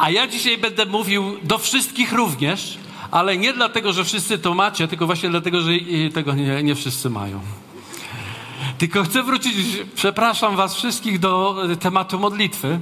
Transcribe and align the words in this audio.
A 0.00 0.10
ja 0.10 0.26
dzisiaj 0.26 0.58
będę 0.58 0.86
mówił 0.86 1.36
do 1.42 1.58
wszystkich 1.58 2.12
również, 2.12 2.78
ale 3.10 3.36
nie 3.36 3.52
dlatego, 3.52 3.92
że 3.92 4.04
wszyscy 4.04 4.38
to 4.38 4.54
macie, 4.54 4.88
tylko 4.88 5.06
właśnie 5.06 5.30
dlatego, 5.30 5.60
że 5.60 5.70
tego 6.14 6.34
nie, 6.34 6.62
nie 6.62 6.74
wszyscy 6.74 7.10
mają. 7.10 7.40
Tylko 8.78 9.02
chcę 9.02 9.22
wrócić, 9.22 9.56
przepraszam 9.94 10.56
Was 10.56 10.74
wszystkich, 10.74 11.18
do 11.18 11.56
tematu 11.80 12.18
modlitwy 12.18 12.80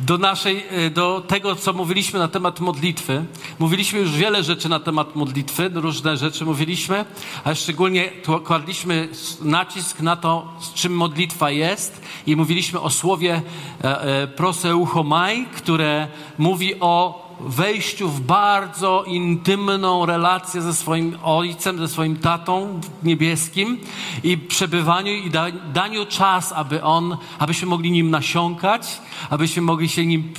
do 0.00 0.18
naszej, 0.18 0.64
e, 0.70 0.90
do 0.90 1.20
tego, 1.20 1.56
co 1.56 1.72
mówiliśmy 1.72 2.18
na 2.18 2.28
temat 2.28 2.60
modlitwy. 2.60 3.24
Mówiliśmy 3.58 3.98
już 3.98 4.10
wiele 4.10 4.42
rzeczy 4.42 4.68
na 4.68 4.80
temat 4.80 5.16
modlitwy, 5.16 5.70
różne 5.74 6.16
rzeczy 6.16 6.44
mówiliśmy, 6.44 7.04
ale 7.44 7.56
szczególnie 7.56 8.12
kładliśmy 8.44 9.08
nacisk 9.42 10.00
na 10.00 10.16
to, 10.16 10.52
z 10.60 10.74
czym 10.74 10.96
modlitwa 10.96 11.50
jest 11.50 12.02
i 12.26 12.36
mówiliśmy 12.36 12.80
o 12.80 12.90
słowie 12.90 13.42
e, 13.84 14.00
e, 14.00 14.26
proseuchomai, 14.26 15.46
które 15.46 16.08
mówi 16.38 16.80
o 16.80 17.29
wejściu 17.46 18.08
w 18.08 18.20
bardzo 18.20 19.04
intymną 19.06 20.06
relację 20.06 20.62
ze 20.62 20.74
swoim 20.74 21.18
ojcem, 21.22 21.78
ze 21.78 21.88
swoim 21.88 22.16
tatą 22.16 22.80
niebieskim 23.02 23.78
i 24.22 24.38
przebywaniu 24.38 25.12
i 25.12 25.30
da, 25.30 25.50
daniu 25.50 26.06
czas, 26.06 26.52
aby 26.52 26.82
on, 26.82 27.16
abyśmy 27.38 27.68
mogli 27.68 27.90
nim 27.90 28.10
nasiąkać, 28.10 29.00
abyśmy 29.30 29.62
mogli 29.62 29.88
się 29.88 30.06
nim 30.06 30.32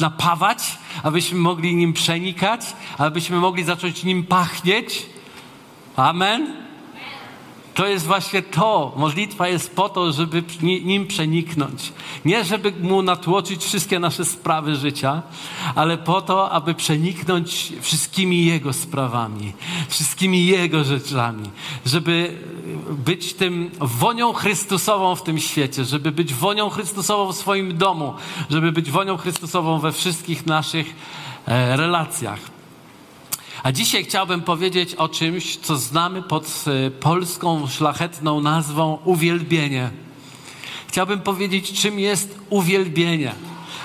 napawać, 0.00 0.78
abyśmy 1.02 1.38
mogli 1.38 1.74
nim 1.74 1.92
przenikać, 1.92 2.60
abyśmy 2.98 3.36
mogli 3.36 3.64
zacząć 3.64 4.04
nim 4.04 4.24
pachnieć. 4.24 5.06
Amen. 5.96 6.67
To 7.78 7.86
jest 7.86 8.06
właśnie 8.06 8.42
to. 8.42 8.92
Modlitwa 8.96 9.48
jest 9.48 9.76
po 9.76 9.88
to, 9.88 10.12
żeby 10.12 10.42
nim 10.62 11.06
przeniknąć. 11.06 11.92
Nie, 12.24 12.44
żeby 12.44 12.72
mu 12.80 13.02
natłoczyć 13.02 13.64
wszystkie 13.64 13.98
nasze 13.98 14.24
sprawy 14.24 14.76
życia, 14.76 15.22
ale 15.74 15.98
po 15.98 16.22
to, 16.22 16.50
aby 16.50 16.74
przeniknąć 16.74 17.72
wszystkimi 17.80 18.44
Jego 18.44 18.72
sprawami, 18.72 19.52
wszystkimi 19.88 20.46
Jego 20.46 20.84
rzeczami, 20.84 21.50
żeby 21.86 22.38
być 22.90 23.34
tym 23.34 23.70
wonią 23.80 24.32
Chrystusową 24.32 25.14
w 25.14 25.22
tym 25.22 25.38
świecie, 25.38 25.84
żeby 25.84 26.12
być 26.12 26.34
wonią 26.34 26.70
Chrystusową 26.70 27.32
w 27.32 27.36
swoim 27.36 27.78
domu, 27.78 28.14
żeby 28.50 28.72
być 28.72 28.90
wonią 28.90 29.16
Chrystusową 29.16 29.78
we 29.78 29.92
wszystkich 29.92 30.46
naszych 30.46 30.94
e, 31.46 31.76
relacjach. 31.76 32.57
A 33.62 33.72
dzisiaj 33.72 34.04
chciałbym 34.04 34.42
powiedzieć 34.42 34.94
o 34.94 35.08
czymś, 35.08 35.56
co 35.56 35.76
znamy 35.76 36.22
pod 36.22 36.64
e, 36.66 36.90
polską 36.90 37.66
szlachetną 37.66 38.40
nazwą 38.40 38.98
uwielbienie. 39.04 39.90
Chciałbym 40.88 41.20
powiedzieć, 41.20 41.72
czym 41.72 41.98
jest 41.98 42.38
uwielbienie. 42.50 43.32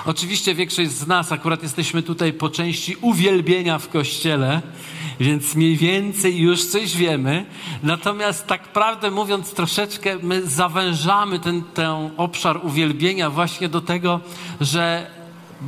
Oczywiście 0.06 0.54
większość 0.54 0.90
z 0.90 1.06
nas 1.06 1.32
akurat 1.32 1.62
jesteśmy 1.62 2.02
tutaj 2.02 2.32
po 2.32 2.50
części 2.50 2.96
uwielbienia 3.00 3.78
w 3.78 3.88
kościele, 3.88 4.62
więc 5.20 5.54
mniej 5.54 5.76
więcej 5.76 6.38
już 6.38 6.64
coś 6.64 6.96
wiemy. 6.96 7.46
Natomiast 7.82 8.46
tak 8.46 8.62
prawdę 8.62 9.10
mówiąc, 9.10 9.52
troszeczkę 9.52 10.18
my 10.22 10.42
zawężamy 10.46 11.38
ten, 11.38 11.62
ten 11.62 12.10
obszar 12.16 12.60
uwielbienia 12.62 13.30
właśnie 13.30 13.68
do 13.68 13.80
tego, 13.80 14.20
że 14.60 15.10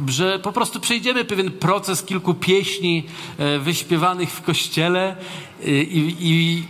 że 0.07 0.39
po 0.39 0.53
prostu 0.53 0.81
przejdziemy 0.81 1.25
pewien 1.25 1.51
proces 1.51 2.03
kilku 2.03 2.35
pieśni 2.35 3.05
e, 3.39 3.59
wyśpiewanych 3.59 4.31
w 4.31 4.43
kościele 4.43 5.17
e, 5.65 5.71
i, 5.71 6.17
i, 6.21 6.65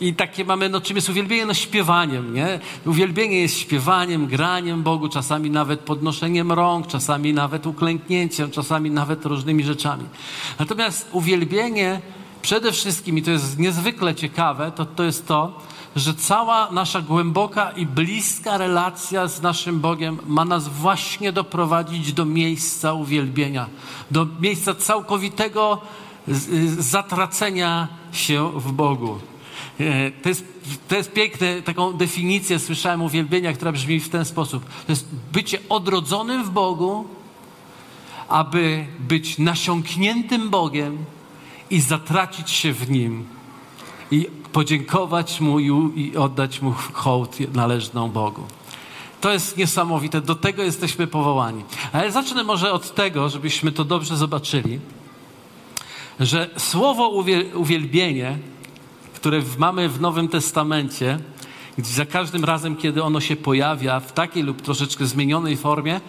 i 0.00 0.14
takie 0.14 0.44
mamy, 0.44 0.68
no 0.68 0.80
czym 0.80 0.96
jest 0.96 1.08
uwielbienie? 1.08 1.46
No 1.46 1.54
śpiewaniem, 1.54 2.34
nie? 2.34 2.60
Uwielbienie 2.86 3.40
jest 3.40 3.58
śpiewaniem, 3.58 4.26
graniem 4.26 4.82
Bogu, 4.82 5.08
czasami 5.08 5.50
nawet 5.50 5.80
podnoszeniem 5.80 6.52
rąk, 6.52 6.86
czasami 6.86 7.32
nawet 7.32 7.66
uklęknięciem, 7.66 8.50
czasami 8.50 8.90
nawet 8.90 9.26
różnymi 9.26 9.64
rzeczami. 9.64 10.04
Natomiast 10.58 11.08
uwielbienie 11.12 12.00
przede 12.42 12.72
wszystkim, 12.72 13.18
i 13.18 13.22
to 13.22 13.30
jest 13.30 13.58
niezwykle 13.58 14.14
ciekawe, 14.14 14.72
to, 14.76 14.84
to 14.86 15.04
jest 15.04 15.26
to, 15.26 15.60
że 15.96 16.14
cała 16.14 16.70
nasza 16.70 17.00
głęboka 17.00 17.70
i 17.70 17.86
bliska 17.86 18.58
relacja 18.58 19.28
z 19.28 19.42
naszym 19.42 19.80
Bogiem 19.80 20.18
ma 20.26 20.44
nas 20.44 20.68
właśnie 20.68 21.32
doprowadzić 21.32 22.12
do 22.12 22.24
miejsca 22.24 22.92
uwielbienia, 22.92 23.66
do 24.10 24.26
miejsca 24.40 24.74
całkowitego 24.74 25.80
zatracenia 26.78 27.88
się 28.12 28.50
w 28.60 28.72
Bogu. 28.72 29.18
E, 29.80 30.10
to 30.10 30.28
jest, 30.28 30.44
to 30.88 30.96
jest 30.96 31.12
piękne, 31.12 31.62
taką 31.62 31.92
definicję 31.92 32.58
słyszałem 32.58 33.02
uwielbienia, 33.02 33.52
która 33.52 33.72
brzmi 33.72 34.00
w 34.00 34.08
ten 34.08 34.24
sposób. 34.24 34.64
To 34.64 34.92
jest 34.92 35.06
bycie 35.32 35.58
odrodzonym 35.68 36.44
w 36.44 36.50
Bogu, 36.50 37.08
aby 38.28 38.86
być 38.98 39.38
nasiąkniętym 39.38 40.50
Bogiem 40.50 40.98
i 41.70 41.80
zatracić 41.80 42.50
się 42.50 42.72
w 42.72 42.90
Nim. 42.90 43.24
I 44.10 44.26
podziękować 44.52 45.40
Mu 45.40 45.58
i 45.58 46.16
oddać 46.16 46.62
Mu 46.62 46.74
hołd 46.92 47.54
należną 47.54 48.08
Bogu. 48.08 48.42
To 49.20 49.32
jest 49.32 49.56
niesamowite, 49.56 50.20
do 50.20 50.34
tego 50.34 50.62
jesteśmy 50.62 51.06
powołani. 51.06 51.64
Ale 51.92 52.12
zacznę 52.12 52.44
może 52.44 52.72
od 52.72 52.94
tego, 52.94 53.28
żebyśmy 53.28 53.72
to 53.72 53.84
dobrze 53.84 54.16
zobaczyli, 54.16 54.80
że 56.20 56.50
słowo 56.56 57.08
uwielbienie, 57.54 58.38
które 59.14 59.42
mamy 59.58 59.88
w 59.88 60.00
Nowym 60.00 60.28
Testamencie, 60.28 61.18
gdzie 61.78 61.92
za 61.92 62.06
każdym 62.06 62.44
razem, 62.44 62.76
kiedy 62.76 63.02
ono 63.02 63.20
się 63.20 63.36
pojawia 63.36 64.00
w 64.00 64.12
takiej 64.12 64.42
lub 64.42 64.62
troszeczkę 64.62 65.06
zmienionej 65.06 65.56
formie, 65.56 66.00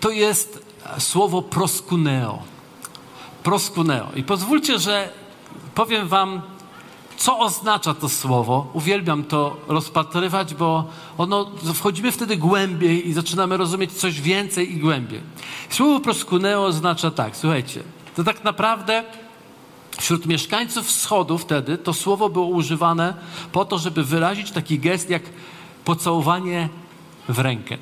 to 0.00 0.10
jest 0.10 0.66
słowo 0.98 1.42
proskuneo. 1.42 2.42
Proskuneo. 3.42 4.08
I 4.16 4.22
pozwólcie, 4.22 4.78
że 4.78 5.12
powiem 5.74 6.08
Wam 6.08 6.42
co 7.18 7.38
oznacza 7.38 7.94
to 7.94 8.08
słowo. 8.08 8.66
Uwielbiam 8.72 9.24
to 9.24 9.56
rozpatrywać, 9.68 10.54
bo 10.54 10.84
ono, 11.18 11.50
wchodzimy 11.74 12.12
wtedy 12.12 12.36
głębiej 12.36 13.08
i 13.08 13.12
zaczynamy 13.12 13.56
rozumieć 13.56 13.92
coś 13.92 14.20
więcej 14.20 14.72
i 14.72 14.76
głębiej. 14.76 15.20
Słowo 15.70 16.00
proskuneo 16.00 16.64
oznacza 16.64 17.10
tak, 17.10 17.36
słuchajcie, 17.36 17.82
to 18.16 18.24
tak 18.24 18.44
naprawdę 18.44 19.04
wśród 19.98 20.26
mieszkańców 20.26 20.86
wschodu 20.86 21.38
wtedy 21.38 21.78
to 21.78 21.92
słowo 21.92 22.28
było 22.28 22.46
używane 22.46 23.14
po 23.52 23.64
to, 23.64 23.78
żeby 23.78 24.04
wyrazić 24.04 24.50
taki 24.50 24.78
gest 24.78 25.10
jak 25.10 25.22
pocałowanie 25.84 26.68
w 27.28 27.38
rękę. 27.38 27.78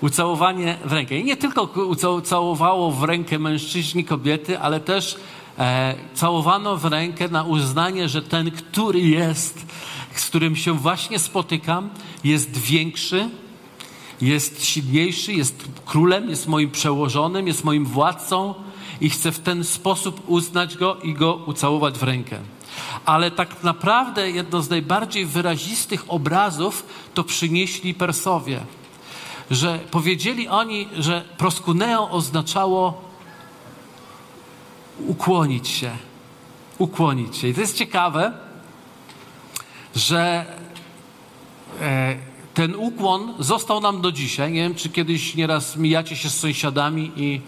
Ucałowanie 0.00 0.78
w 0.84 0.92
rękę. 0.92 1.18
I 1.18 1.24
nie 1.24 1.36
tylko 1.36 1.62
ucałowało 2.08 2.90
w 2.90 3.02
rękę 3.02 3.38
mężczyźni, 3.38 4.04
kobiety, 4.04 4.58
ale 4.58 4.80
też 4.80 5.16
e, 5.58 5.94
całowano 6.14 6.76
w 6.76 6.84
rękę 6.84 7.28
na 7.28 7.42
uznanie, 7.42 8.08
że 8.08 8.22
ten, 8.22 8.50
który 8.50 9.00
jest, 9.00 9.66
z 10.14 10.26
którym 10.26 10.56
się 10.56 10.72
właśnie 10.72 11.18
spotykam, 11.18 11.90
jest 12.24 12.58
większy, 12.58 13.30
jest 14.20 14.64
silniejszy, 14.64 15.32
jest 15.32 15.64
królem, 15.86 16.30
jest 16.30 16.48
moim 16.48 16.70
przełożonym, 16.70 17.46
jest 17.46 17.64
moim 17.64 17.86
władcą 17.86 18.54
i 19.00 19.10
chcę 19.10 19.32
w 19.32 19.38
ten 19.38 19.64
sposób 19.64 20.22
uznać 20.26 20.76
go 20.76 20.96
i 20.96 21.14
go 21.14 21.34
ucałować 21.46 21.98
w 21.98 22.02
rękę. 22.02 22.38
Ale 23.04 23.30
tak 23.30 23.62
naprawdę 23.62 24.30
jedno 24.30 24.62
z 24.62 24.70
najbardziej 24.70 25.26
wyrazistych 25.26 26.04
obrazów 26.08 26.86
to 27.14 27.24
przynieśli 27.24 27.94
Persowie. 27.94 28.60
Że 29.50 29.78
powiedzieli 29.90 30.48
oni, 30.48 30.88
że 30.98 31.24
proskuneo 31.38 32.10
oznaczało 32.10 33.05
ukłonić 34.98 35.68
się. 35.68 35.90
Ukłonić 36.78 37.36
się. 37.36 37.48
I 37.48 37.54
to 37.54 37.60
jest 37.60 37.76
ciekawe, 37.76 38.32
że 39.94 40.46
e, 41.80 42.16
ten 42.54 42.74
ukłon 42.74 43.34
został 43.38 43.80
nam 43.80 44.00
do 44.00 44.12
dzisiaj. 44.12 44.52
Nie 44.52 44.62
wiem, 44.62 44.74
czy 44.74 44.88
kiedyś 44.88 45.34
nieraz 45.34 45.76
mijacie 45.76 46.16
się 46.16 46.30
z 46.30 46.38
sąsiadami 46.38 47.12
i, 47.16 47.40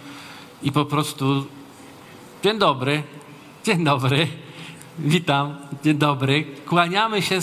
i 0.62 0.72
po 0.72 0.84
prostu 0.84 1.46
dzień 2.44 2.58
dobry, 2.58 3.02
dzień 3.64 3.84
dobry, 3.84 4.26
witam, 4.98 5.56
dzień 5.84 5.98
dobry. 5.98 6.44
Kłaniamy 6.66 7.22
się, 7.22 7.38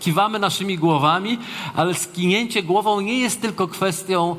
kiwamy 0.00 0.38
naszymi 0.38 0.78
głowami, 0.78 1.38
ale 1.74 1.94
skinięcie 1.94 2.62
głową 2.62 3.00
nie 3.00 3.18
jest 3.18 3.40
tylko 3.40 3.68
kwestią 3.68 4.36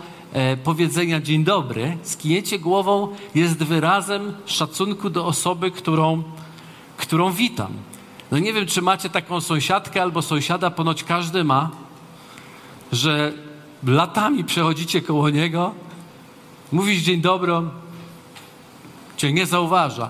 powiedzenia 0.64 1.22
dzień 1.22 1.44
dobry, 1.44 1.98
skinięcie 2.04 2.60
głową 2.60 3.08
jest 3.36 3.64
wyrazem 3.64 4.34
szacunku 4.46 5.10
do 5.10 5.26
osoby, 5.26 5.72
którą, 5.72 6.24
którą 6.98 7.32
witam. 7.32 7.72
No 8.32 8.40
nie 8.40 8.54
wiem, 8.54 8.66
czy 8.66 8.82
macie 8.82 9.10
taką 9.10 9.42
sąsiadkę 9.42 10.02
albo 10.02 10.22
sąsiada, 10.22 10.72
ponoć 10.72 11.04
każdy 11.04 11.44
ma, 11.44 11.72
że 12.92 13.34
latami 13.88 14.44
przechodzicie 14.44 15.02
koło 15.02 15.30
niego, 15.30 15.74
mówisz 16.72 17.02
dzień 17.02 17.22
dobry, 17.22 17.54
cię 19.18 19.34
nie 19.34 19.46
zauważa. 19.46 20.10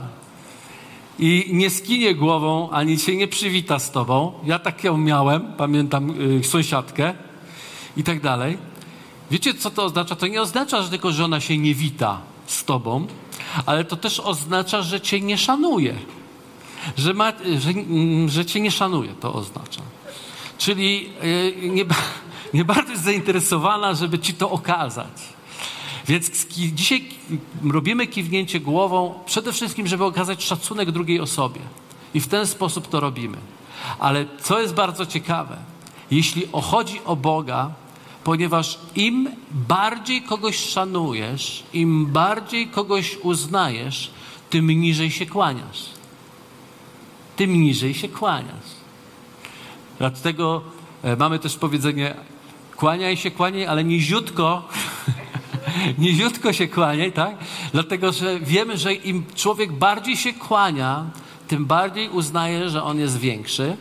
I 1.19 1.49
nie 1.53 1.69
skinie 1.69 2.15
głową, 2.15 2.69
ani 2.69 2.99
się 2.99 3.15
nie 3.15 3.27
przywita 3.27 3.79
z 3.79 3.91
tobą. 3.91 4.33
Ja 4.43 4.59
tak 4.59 4.83
ją 4.83 4.97
miałem, 4.97 5.53
pamiętam 5.57 6.07
yy, 6.07 6.43
sąsiadkę 6.43 7.13
i 7.97 8.03
tak 8.03 8.21
dalej. 8.21 8.57
Wiecie, 9.31 9.53
co 9.53 9.71
to 9.71 9.83
oznacza? 9.83 10.15
To 10.15 10.27
nie 10.27 10.41
oznacza 10.41 10.81
że 10.81 10.89
tylko, 10.89 11.11
że 11.11 11.25
ona 11.25 11.39
się 11.39 11.57
nie 11.57 11.75
wita. 11.75 12.21
z 12.47 12.63
tobą, 12.63 13.07
ale 13.65 13.83
to 13.83 13.95
też 13.95 14.19
oznacza, 14.19 14.81
że 14.81 15.01
cię 15.01 15.21
nie 15.21 15.37
szanuje. 15.37 15.95
Że, 16.97 17.13
ma, 17.13 17.33
że, 17.57 17.71
że 18.27 18.45
cię 18.45 18.61
nie 18.61 18.71
szanuje, 18.71 19.13
to 19.19 19.33
oznacza. 19.33 19.81
Czyli 20.57 21.09
e, 21.21 21.67
nie, 21.69 21.85
nie 22.53 22.65
bardzo 22.65 22.91
jest 22.91 23.03
zainteresowana, 23.03 23.93
żeby 23.93 24.19
ci 24.19 24.33
to 24.33 24.51
okazać. 24.51 25.35
Więc 26.07 26.47
dzisiaj 26.73 27.09
robimy 27.71 28.07
kiwnięcie 28.07 28.59
głową 28.59 29.13
przede 29.25 29.53
wszystkim, 29.53 29.87
żeby 29.87 30.03
okazać 30.03 30.43
szacunek 30.43 30.91
drugiej 30.91 31.19
osobie. 31.19 31.61
I 32.13 32.19
w 32.19 32.27
ten 32.27 32.47
sposób 32.47 32.87
to 32.87 32.99
robimy. 32.99 33.37
Ale 33.99 34.25
co 34.41 34.61
jest 34.61 34.73
bardzo 34.73 35.05
ciekawe, 35.05 35.57
jeśli 36.11 36.47
chodzi 36.61 37.01
o 37.05 37.15
Boga, 37.15 37.71
ponieważ 38.25 38.79
im 38.95 39.29
bardziej 39.51 40.21
kogoś 40.21 40.57
szanujesz, 40.57 41.63
im 41.73 42.05
bardziej 42.05 42.67
kogoś 42.67 43.17
uznajesz, 43.23 44.11
tym 44.49 44.67
niżej 44.67 45.11
się 45.11 45.25
kłaniasz. 45.25 45.85
Tym 47.35 47.61
niżej 47.61 47.93
się 47.93 48.09
kłaniasz. 48.09 48.69
Dlatego 49.99 50.61
e, 51.03 51.15
mamy 51.15 51.39
też 51.39 51.57
powiedzenie 51.57 52.15
kłaniaj 52.75 53.17
się, 53.17 53.31
kłaniaj, 53.31 53.65
ale 53.65 53.83
niziutko, 53.83 54.67
niziutko 55.97 56.53
się 56.53 56.67
kłaniaj, 56.67 57.11
tak? 57.11 57.37
Dlatego, 57.73 58.11
że 58.11 58.39
wiemy, 58.39 58.77
że 58.77 58.93
im 58.93 59.23
człowiek 59.35 59.71
bardziej 59.71 60.17
się 60.17 60.33
kłania, 60.33 61.05
tym 61.47 61.65
bardziej 61.65 62.09
uznaje, 62.09 62.69
że 62.69 62.83
on 62.83 62.99
jest 62.99 63.17
większy, 63.17 63.77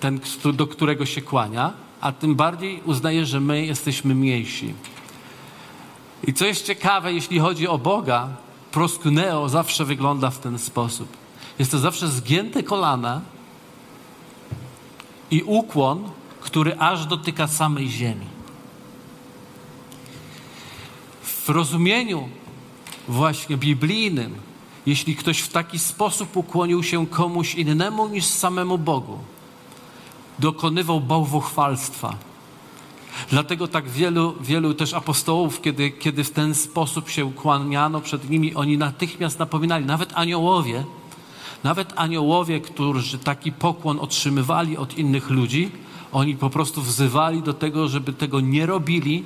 ten, 0.00 0.20
do 0.54 0.66
którego 0.66 1.06
się 1.06 1.22
kłania, 1.22 1.87
a 2.00 2.12
tym 2.12 2.34
bardziej 2.34 2.82
uznaje, 2.84 3.26
że 3.26 3.40
my 3.40 3.66
jesteśmy 3.66 4.14
mniejsi. 4.14 4.74
I 6.26 6.34
co 6.34 6.46
jest 6.46 6.66
ciekawe, 6.66 7.12
jeśli 7.12 7.38
chodzi 7.38 7.68
o 7.68 7.78
Boga, 7.78 8.28
proskuneo 8.72 9.48
zawsze 9.48 9.84
wygląda 9.84 10.30
w 10.30 10.38
ten 10.38 10.58
sposób. 10.58 11.08
Jest 11.58 11.70
to 11.70 11.78
zawsze 11.78 12.08
zgięte 12.08 12.62
kolana 12.62 13.20
i 15.30 15.42
ukłon, 15.42 16.10
który 16.40 16.78
aż 16.78 17.06
dotyka 17.06 17.46
samej 17.46 17.88
ziemi. 17.88 18.26
W 21.22 21.48
rozumieniu 21.48 22.28
właśnie 23.08 23.56
biblijnym, 23.56 24.34
jeśli 24.86 25.16
ktoś 25.16 25.40
w 25.40 25.48
taki 25.48 25.78
sposób 25.78 26.36
ukłonił 26.36 26.82
się 26.82 27.06
komuś 27.06 27.54
innemu 27.54 28.08
niż 28.08 28.24
samemu 28.24 28.78
Bogu, 28.78 29.18
dokonywał 30.38 31.00
bałwochwalstwa. 31.00 32.14
Dlatego 33.30 33.68
tak 33.68 33.88
wielu, 33.88 34.34
wielu 34.40 34.74
też 34.74 34.94
apostołów, 34.94 35.60
kiedy, 35.60 35.90
kiedy 35.90 36.24
w 36.24 36.30
ten 36.30 36.54
sposób 36.54 37.08
się 37.08 37.32
kłaniano 37.32 38.00
przed 38.00 38.30
nimi, 38.30 38.54
oni 38.54 38.78
natychmiast 38.78 39.38
napominali, 39.38 39.84
nawet 39.84 40.12
aniołowie, 40.14 40.84
nawet 41.64 41.92
aniołowie, 41.96 42.60
którzy 42.60 43.18
taki 43.18 43.52
pokłon 43.52 44.00
otrzymywali 44.00 44.76
od 44.76 44.98
innych 44.98 45.30
ludzi, 45.30 45.70
oni 46.12 46.36
po 46.36 46.50
prostu 46.50 46.82
wzywali 46.82 47.42
do 47.42 47.54
tego, 47.54 47.88
żeby 47.88 48.12
tego 48.12 48.40
nie 48.40 48.66
robili, 48.66 49.24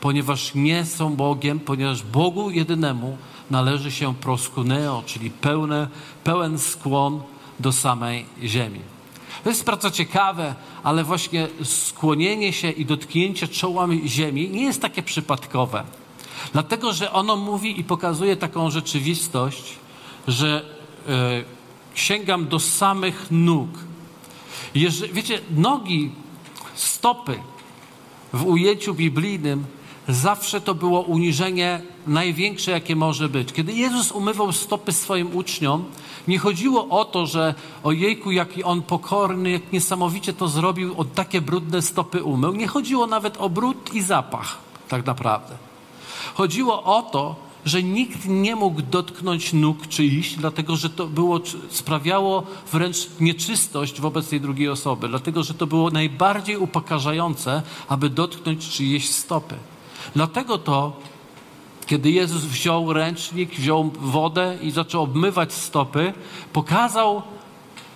ponieważ 0.00 0.54
nie 0.54 0.84
są 0.84 1.16
Bogiem, 1.16 1.60
ponieważ 1.60 2.02
Bogu 2.02 2.50
jedynemu 2.50 3.16
należy 3.50 3.90
się 3.90 4.14
proskuneo, 4.14 5.02
czyli 5.06 5.30
pełne, 5.30 5.88
pełen 6.24 6.58
skłon 6.58 7.20
do 7.60 7.72
samej 7.72 8.26
ziemi. 8.42 8.80
To 9.44 9.50
jest 9.50 9.64
bardzo 9.64 9.90
ciekawe, 9.90 10.54
ale 10.82 11.04
właśnie 11.04 11.48
skłonienie 11.64 12.52
się 12.52 12.70
i 12.70 12.84
dotknięcie 12.84 13.48
czołami 13.48 14.08
ziemi 14.08 14.50
nie 14.50 14.64
jest 14.64 14.82
takie 14.82 15.02
przypadkowe. 15.02 15.84
Dlatego, 16.52 16.92
że 16.92 17.12
ono 17.12 17.36
mówi 17.36 17.80
i 17.80 17.84
pokazuje 17.84 18.36
taką 18.36 18.70
rzeczywistość, 18.70 19.76
że 20.28 20.64
e, 21.08 21.44
sięgam 21.94 22.48
do 22.48 22.60
samych 22.60 23.26
nóg. 23.30 23.68
Jeżeli, 24.74 25.12
wiecie, 25.12 25.40
nogi, 25.56 26.10
stopy 26.74 27.38
w 28.32 28.46
ujęciu 28.46 28.94
biblijnym 28.94 29.64
zawsze 30.08 30.60
to 30.60 30.74
było 30.74 31.00
uniżenie 31.00 31.82
największe, 32.06 32.70
jakie 32.70 32.96
może 32.96 33.28
być. 33.28 33.52
Kiedy 33.52 33.72
Jezus 33.72 34.12
umywał 34.12 34.52
stopy 34.52 34.92
swoim 34.92 35.36
uczniom, 35.36 35.84
nie 36.28 36.38
chodziło 36.38 36.88
o 36.88 37.04
to, 37.04 37.26
że 37.26 37.54
ojejku, 37.82 38.30
jaki 38.30 38.64
on 38.64 38.82
pokorny, 38.82 39.50
jak 39.50 39.72
niesamowicie 39.72 40.32
to 40.32 40.48
zrobił, 40.48 40.94
od 40.96 41.14
takie 41.14 41.40
brudne 41.40 41.82
stopy 41.82 42.22
umył. 42.22 42.52
Nie 42.52 42.66
chodziło 42.66 43.06
nawet 43.06 43.36
o 43.36 43.48
brud 43.48 43.94
i 43.94 44.02
zapach, 44.02 44.58
tak 44.88 45.06
naprawdę. 45.06 45.56
Chodziło 46.34 46.82
o 46.82 47.02
to, 47.02 47.36
że 47.64 47.82
nikt 47.82 48.28
nie 48.28 48.56
mógł 48.56 48.82
dotknąć 48.82 49.52
nóg 49.52 49.86
czyichś, 49.88 50.34
dlatego 50.34 50.76
że 50.76 50.90
to 50.90 51.06
było, 51.06 51.40
sprawiało 51.70 52.42
wręcz 52.72 53.08
nieczystość 53.20 54.00
wobec 54.00 54.28
tej 54.28 54.40
drugiej 54.40 54.68
osoby, 54.68 55.08
dlatego 55.08 55.42
że 55.42 55.54
to 55.54 55.66
było 55.66 55.90
najbardziej 55.90 56.56
upokarzające, 56.56 57.62
aby 57.88 58.10
dotknąć 58.10 58.68
czyjeś 58.68 59.10
stopy. 59.10 59.54
Dlatego 60.14 60.58
to, 60.58 60.92
kiedy 61.86 62.10
Jezus 62.10 62.44
wziął 62.44 62.92
ręcznik, 62.92 63.50
wziął 63.50 63.90
wodę 64.00 64.58
i 64.62 64.70
zaczął 64.70 65.02
obmywać 65.02 65.52
stopy, 65.52 66.12
pokazał 66.52 67.22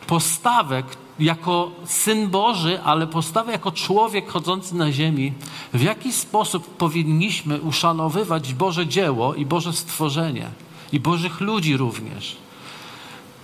postawę 0.07 0.83
jako 1.19 1.71
syn 1.85 2.29
Boży, 2.29 2.81
ale 2.83 3.07
postawę 3.07 3.53
jako 3.53 3.73
człowiek 3.73 4.29
chodzący 4.29 4.75
na 4.75 4.93
ziemi, 4.93 5.33
w 5.73 5.83
jaki 5.83 6.13
sposób 6.13 6.77
powinniśmy 6.77 7.61
uszanowywać 7.61 8.55
Boże 8.55 8.87
dzieło 8.87 9.35
i 9.35 9.47
Boże 9.47 9.73
stworzenie 9.73 10.49
i 10.93 11.01
Bożych 11.01 11.41
ludzi 11.41 11.77
również. 11.77 12.37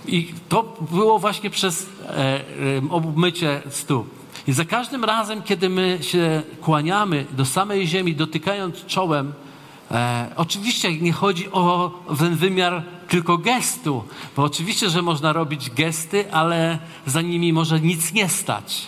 I 0.07 0.33
to 0.49 0.75
było 0.91 1.19
właśnie 1.19 1.49
przez 1.49 1.89
e, 2.01 2.15
e, 2.15 2.41
obmycie 2.89 3.61
stóp. 3.69 4.22
I 4.47 4.53
za 4.53 4.65
każdym 4.65 5.03
razem, 5.03 5.41
kiedy 5.41 5.69
my 5.69 5.99
się 6.01 6.41
kłaniamy 6.61 7.25
do 7.31 7.45
samej 7.45 7.87
ziemi, 7.87 8.15
dotykając 8.15 8.85
czołem, 8.85 9.33
e, 9.91 10.31
oczywiście 10.35 11.01
nie 11.01 11.13
chodzi 11.13 11.51
o 11.51 11.91
ten 12.19 12.35
wymiar 12.35 12.83
tylko 13.07 13.37
gestu, 13.37 14.03
bo 14.35 14.43
oczywiście, 14.43 14.89
że 14.89 15.01
można 15.01 15.33
robić 15.33 15.69
gesty, 15.69 16.31
ale 16.31 16.79
za 17.05 17.21
nimi 17.21 17.53
może 17.53 17.79
nic 17.79 18.13
nie 18.13 18.29
stać. 18.29 18.87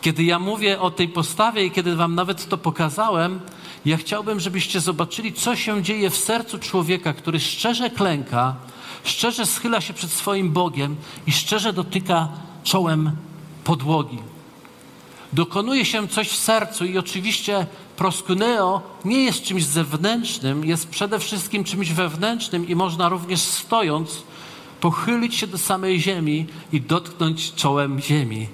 Kiedy 0.00 0.24
ja 0.24 0.38
mówię 0.38 0.80
o 0.80 0.90
tej 0.90 1.08
postawie 1.08 1.64
i 1.64 1.70
kiedy 1.70 1.96
wam 1.96 2.14
nawet 2.14 2.48
to 2.48 2.58
pokazałem, 2.58 3.40
ja 3.84 3.96
chciałbym, 3.96 4.40
żebyście 4.40 4.80
zobaczyli, 4.80 5.32
co 5.32 5.56
się 5.56 5.82
dzieje 5.82 6.10
w 6.10 6.16
sercu 6.16 6.58
człowieka, 6.58 7.12
który 7.12 7.40
szczerze 7.40 7.90
klęka, 7.90 8.56
szczerze 9.04 9.46
schyla 9.46 9.80
się 9.80 9.94
przed 9.94 10.10
swoim 10.10 10.50
Bogiem 10.50 10.96
i 11.26 11.32
szczerze 11.32 11.72
dotyka 11.72 12.28
czołem 12.64 13.10
podłogi 13.64 14.18
dokonuje 15.32 15.84
się 15.84 16.08
coś 16.08 16.28
w 16.28 16.36
sercu 16.36 16.84
i 16.84 16.98
oczywiście 16.98 17.66
proskuneo 17.96 18.82
nie 19.04 19.24
jest 19.24 19.42
czymś 19.42 19.64
zewnętrznym, 19.64 20.64
jest 20.64 20.88
przede 20.88 21.18
wszystkim 21.18 21.64
czymś 21.64 21.92
wewnętrznym 21.92 22.68
i 22.68 22.74
można 22.74 23.08
również 23.08 23.40
stojąc 23.40 24.22
pochylić 24.80 25.34
się 25.34 25.46
do 25.46 25.58
samej 25.58 26.00
ziemi 26.00 26.46
i 26.72 26.80
dotknąć 26.80 27.54
czołem 27.54 28.00
ziemi. 28.00 28.48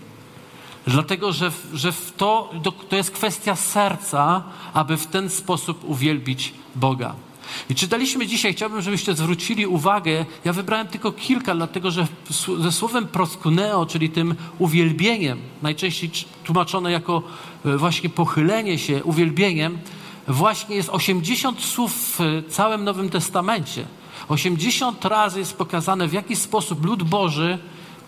Dlatego, 0.86 1.32
że, 1.32 1.52
że 1.74 1.92
to, 2.16 2.50
to 2.88 2.96
jest 2.96 3.10
kwestia 3.10 3.56
serca, 3.56 4.42
aby 4.74 4.96
w 4.96 5.06
ten 5.06 5.30
sposób 5.30 5.84
uwielbić 5.84 6.54
Boga. 6.74 7.14
I 7.70 7.74
czytaliśmy 7.74 8.26
dzisiaj, 8.26 8.52
chciałbym, 8.52 8.82
żebyście 8.82 9.14
zwrócili 9.14 9.66
uwagę, 9.66 10.26
ja 10.44 10.52
wybrałem 10.52 10.88
tylko 10.88 11.12
kilka, 11.12 11.54
dlatego 11.54 11.90
że 11.90 12.06
ze 12.58 12.72
słowem 12.72 13.06
proskuneo, 13.06 13.86
czyli 13.86 14.10
tym 14.10 14.34
uwielbieniem, 14.58 15.38
najczęściej 15.62 16.10
tłumaczone 16.44 16.92
jako 16.92 17.22
e, 17.64 17.76
właśnie 17.76 18.10
pochylenie 18.10 18.78
się, 18.78 19.04
uwielbieniem, 19.04 19.78
właśnie 20.28 20.76
jest 20.76 20.88
80 20.88 21.60
słów 21.60 21.92
w 22.18 22.42
całym 22.48 22.84
Nowym 22.84 23.10
Testamencie. 23.10 23.84
80 24.28 25.04
razy 25.04 25.38
jest 25.38 25.56
pokazane, 25.56 26.08
w 26.08 26.12
jaki 26.12 26.36
sposób 26.36 26.84
lud 26.84 27.02
Boży 27.02 27.58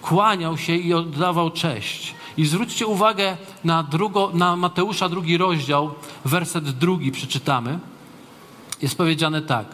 kłaniał 0.03 0.59
się 0.59 0.77
i 0.77 0.95
oddawał 0.95 1.51
cześć. 1.51 2.15
I 2.37 2.47
zwróćcie 2.47 2.87
uwagę 2.87 3.37
na, 3.65 3.83
drugo, 3.83 4.31
na 4.35 4.57
Mateusza 4.57 5.09
drugi 5.09 5.37
rozdział, 5.37 5.95
werset 6.25 6.71
drugi 6.71 7.13
przeczytamy 7.13 7.79
jest 8.83 8.97
powiedziane 8.97 9.43
tak. 9.43 9.67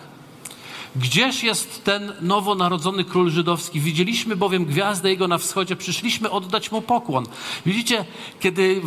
Gdzież 0.96 1.42
jest 1.42 1.84
ten 1.84 2.12
nowonarodzony 2.20 3.04
król 3.04 3.30
żydowski? 3.30 3.80
Widzieliśmy 3.80 4.36
bowiem 4.36 4.64
gwiazdę 4.64 5.10
jego 5.10 5.28
na 5.28 5.38
wschodzie, 5.38 5.76
przyszliśmy 5.76 6.30
oddać 6.30 6.72
mu 6.72 6.82
pokłon. 6.82 7.26
Widzicie, 7.66 8.04
kiedy 8.40 8.82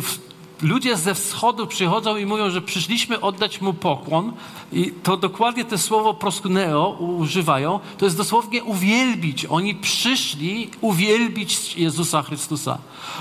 ludzie 0.62 0.96
ze 0.96 1.14
wschodu 1.14 1.66
przychodzą 1.66 2.16
i 2.16 2.26
mówią, 2.26 2.50
że 2.50 2.62
przyszliśmy 2.62 3.20
oddać 3.20 3.60
mu 3.60 3.74
pokłon, 3.74 4.32
i 4.72 4.92
to 5.02 5.16
dokładnie 5.16 5.64
te 5.64 5.78
słowo 5.78 6.14
proskuneo 6.14 6.90
używają, 6.90 7.80
to 7.98 8.04
jest 8.04 8.16
dosłownie 8.16 8.64
uwielbić. 8.64 9.46
Oni 9.46 9.74
przyszli 9.74 10.70
uwielbić 10.80 11.76
Jezusa 11.76 12.22
Chrystusa. 12.22 12.78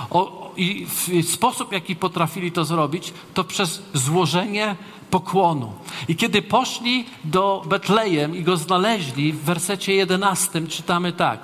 O, 0.09 0.51
I 0.57 0.85
w 1.23 1.29
sposób, 1.29 1.71
jaki 1.71 1.95
potrafili 1.95 2.51
to 2.51 2.65
zrobić, 2.65 3.13
to 3.33 3.43
przez 3.43 3.81
złożenie 3.93 4.75
pokłonu. 5.15 5.73
I 6.07 6.15
kiedy 6.15 6.41
poszli 6.41 7.05
do 7.23 7.63
Betlejem 7.65 8.35
i 8.35 8.43
go 8.43 8.57
znaleźli, 8.57 9.33
w 9.33 9.43
wersecie 9.43 9.93
11 9.93 10.67
czytamy 10.67 11.13
tak. 11.13 11.39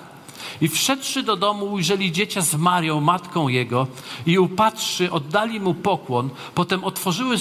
I 0.61 0.67
wszedłszy 0.67 1.23
do 1.23 1.35
domu, 1.35 1.65
ujrzeli 1.65 2.11
dziecia 2.11 2.41
z 2.41 2.55
Marią, 2.55 3.01
matką 3.01 3.47
jego, 3.47 3.87
i 4.25 4.39
upatrzy, 4.39 5.11
oddali 5.11 5.59
mu 5.59 5.73
pokłon. 5.73 6.29
Potem 6.55 6.83
otworzyły 6.83 7.35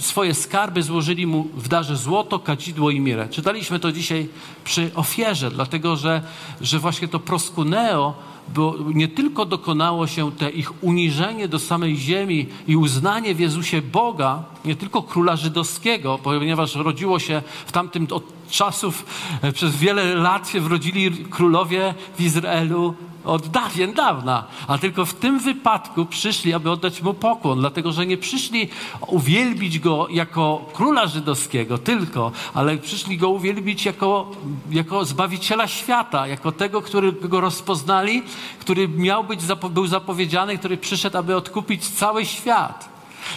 swoje 0.00 0.34
skarby, 0.34 0.82
złożyli 0.82 1.26
mu 1.26 1.44
w 1.54 1.68
darze 1.68 1.96
złoto, 1.96 2.38
kadzidło 2.38 2.90
i 2.90 3.00
mirę. 3.00 3.28
Czytaliśmy 3.30 3.78
to 3.80 3.92
dzisiaj 3.92 4.28
przy 4.64 4.90
ofierze, 4.94 5.50
dlatego 5.50 5.96
że, 5.96 6.22
że 6.60 6.78
właśnie 6.78 7.08
to 7.08 7.18
proskuneo 7.18 8.14
bo 8.54 8.74
nie 8.94 9.08
tylko 9.08 9.44
dokonało 9.44 10.06
się 10.06 10.32
te 10.32 10.50
ich 10.50 10.84
uniżenie 10.84 11.48
do 11.48 11.58
samej 11.58 11.96
ziemi 11.96 12.46
i 12.68 12.76
uznanie 12.76 13.34
w 13.34 13.40
Jezusie 13.40 13.82
Boga, 13.82 14.44
nie 14.64 14.76
tylko 14.76 15.02
króla 15.02 15.36
żydowskiego, 15.36 16.18
ponieważ 16.22 16.74
rodziło 16.74 17.18
się 17.18 17.42
w 17.66 17.72
tamtym 17.72 18.06
od 18.10 18.24
czasów, 18.50 19.06
e, 19.42 19.52
przez 19.52 19.76
wiele 19.76 20.14
lat 20.14 20.48
się 20.48 20.60
wrodzili 20.60 21.10
królowie 21.10 21.94
w 22.16 22.20
Izraelu 22.20 22.94
od 23.26 23.48
dawien 23.48 23.92
dawna, 23.92 24.44
a 24.68 24.78
tylko 24.78 25.06
w 25.06 25.14
tym 25.14 25.38
wypadku 25.38 26.06
przyszli, 26.06 26.54
aby 26.54 26.70
oddać 26.70 27.02
mu 27.02 27.14
pokłon, 27.14 27.60
dlatego 27.60 27.92
że 27.92 28.06
nie 28.06 28.16
przyszli 28.16 28.68
uwielbić 29.06 29.78
go 29.78 30.06
jako 30.10 30.70
króla 30.72 31.06
żydowskiego 31.06 31.78
tylko, 31.78 32.32
ale 32.54 32.78
przyszli 32.78 33.18
go 33.18 33.28
uwielbić 33.28 33.84
jako, 33.84 34.30
jako 34.70 35.04
zbawiciela 35.04 35.66
świata, 35.66 36.26
jako 36.26 36.52
tego, 36.52 36.82
którego 36.82 37.40
rozpoznali, 37.40 38.22
który 38.58 38.88
miał 38.88 39.24
być, 39.24 39.40
był 39.70 39.86
zapowiedziany, 39.86 40.58
który 40.58 40.76
przyszedł, 40.76 41.18
aby 41.18 41.36
odkupić 41.36 41.88
cały 41.88 42.26
świat. 42.26 42.88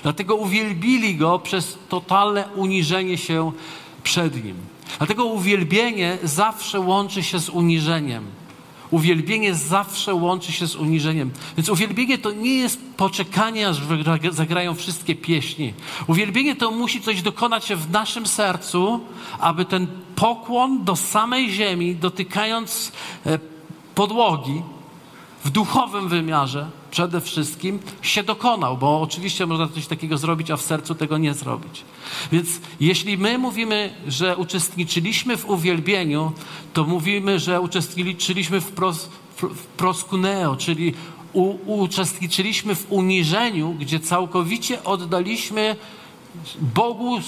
Dlatego 0.03 0.35
uwielbili 0.35 1.15
go 1.15 1.39
przez 1.39 1.77
totalne 1.89 2.47
uniżenie 2.55 3.17
się 3.17 3.51
przed 4.03 4.43
nim. 4.45 4.55
Dlatego 4.97 5.25
uwielbienie 5.25 6.17
zawsze 6.23 6.79
łączy 6.79 7.23
się 7.23 7.39
z 7.39 7.49
uniżeniem. 7.49 8.39
Uwielbienie 8.91 9.55
zawsze 9.55 10.13
łączy 10.13 10.51
się 10.51 10.67
z 10.67 10.75
uniżeniem. 10.75 11.31
Więc 11.57 11.69
uwielbienie 11.69 12.17
to 12.17 12.31
nie 12.31 12.55
jest 12.55 12.79
poczekanie, 12.97 13.67
aż 13.67 13.81
zagrają 14.31 14.75
wszystkie 14.75 15.15
pieśni. 15.15 15.73
Uwielbienie 16.07 16.55
to 16.55 16.71
musi 16.71 17.01
coś 17.01 17.21
dokonać 17.21 17.65
się 17.65 17.75
w 17.75 17.91
naszym 17.91 18.27
sercu, 18.27 18.99
aby 19.39 19.65
ten 19.65 19.87
pokłon 20.15 20.83
do 20.83 20.95
samej 20.95 21.51
ziemi, 21.51 21.95
dotykając 21.95 22.91
e, 23.25 23.39
podłogi, 23.95 24.61
w 25.45 25.49
duchowym 25.49 26.09
wymiarze 26.09 26.78
przede 26.91 27.21
wszystkim 27.21 27.79
się 28.01 28.23
dokonał, 28.23 28.77
bo 28.77 29.01
oczywiście 29.01 29.45
można 29.45 29.67
coś 29.67 29.87
takiego 29.87 30.17
zrobić, 30.17 30.51
a 30.51 30.57
w 30.57 30.61
sercu 30.61 30.95
tego 30.95 31.17
nie 31.17 31.33
zrobić. 31.33 31.83
Więc 32.31 32.49
jeśli 32.79 33.17
my 33.17 33.37
mówimy, 33.37 33.93
że 34.07 34.37
uczestniczyliśmy 34.37 35.37
w 35.37 35.49
uwielbieniu, 35.49 36.31
to 36.73 36.83
mówimy, 36.83 37.39
że 37.39 37.61
uczestniczyliśmy 37.61 38.61
w, 38.61 38.71
pros, 38.71 39.09
w 39.41 39.65
proskuneo, 39.65 40.55
czyli 40.55 40.93
u, 41.33 41.81
uczestniczyliśmy 41.81 42.75
w 42.75 42.91
uniżeniu, 42.91 43.75
gdzie 43.79 43.99
całkowicie 43.99 44.83
oddaliśmy 44.83 45.75
Bogu 46.75 47.19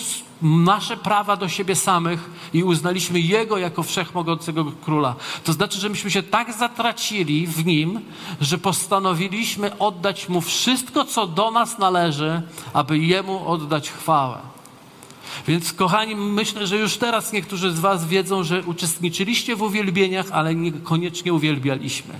nasze 0.41 0.97
prawa 0.97 1.35
do 1.35 1.49
siebie 1.49 1.75
samych 1.75 2.29
i 2.53 2.63
uznaliśmy 2.63 3.19
Jego 3.19 3.57
jako 3.57 3.83
wszechmogącego 3.83 4.65
króla. 4.85 5.15
To 5.43 5.53
znaczy, 5.53 5.79
że 5.79 5.89
myśmy 5.89 6.11
się 6.11 6.23
tak 6.23 6.53
zatracili 6.53 7.47
w 7.47 7.65
Nim, 7.65 7.99
że 8.41 8.57
postanowiliśmy 8.57 9.79
oddać 9.79 10.29
Mu 10.29 10.41
wszystko, 10.41 11.05
co 11.05 11.27
do 11.27 11.51
nas 11.51 11.79
należy, 11.79 12.41
aby 12.73 12.97
Jemu 12.97 13.47
oddać 13.47 13.91
chwałę. 13.91 14.37
Więc, 15.47 15.73
kochani, 15.73 16.15
myślę, 16.15 16.67
że 16.67 16.77
już 16.77 16.97
teraz 16.97 17.33
niektórzy 17.33 17.71
z 17.71 17.79
Was 17.79 18.07
wiedzą, 18.07 18.43
że 18.43 18.63
uczestniczyliście 18.63 19.55
w 19.55 19.61
uwielbieniach, 19.61 20.25
ale 20.31 20.55
niekoniecznie 20.55 21.33
uwielbialiśmy. 21.33 22.13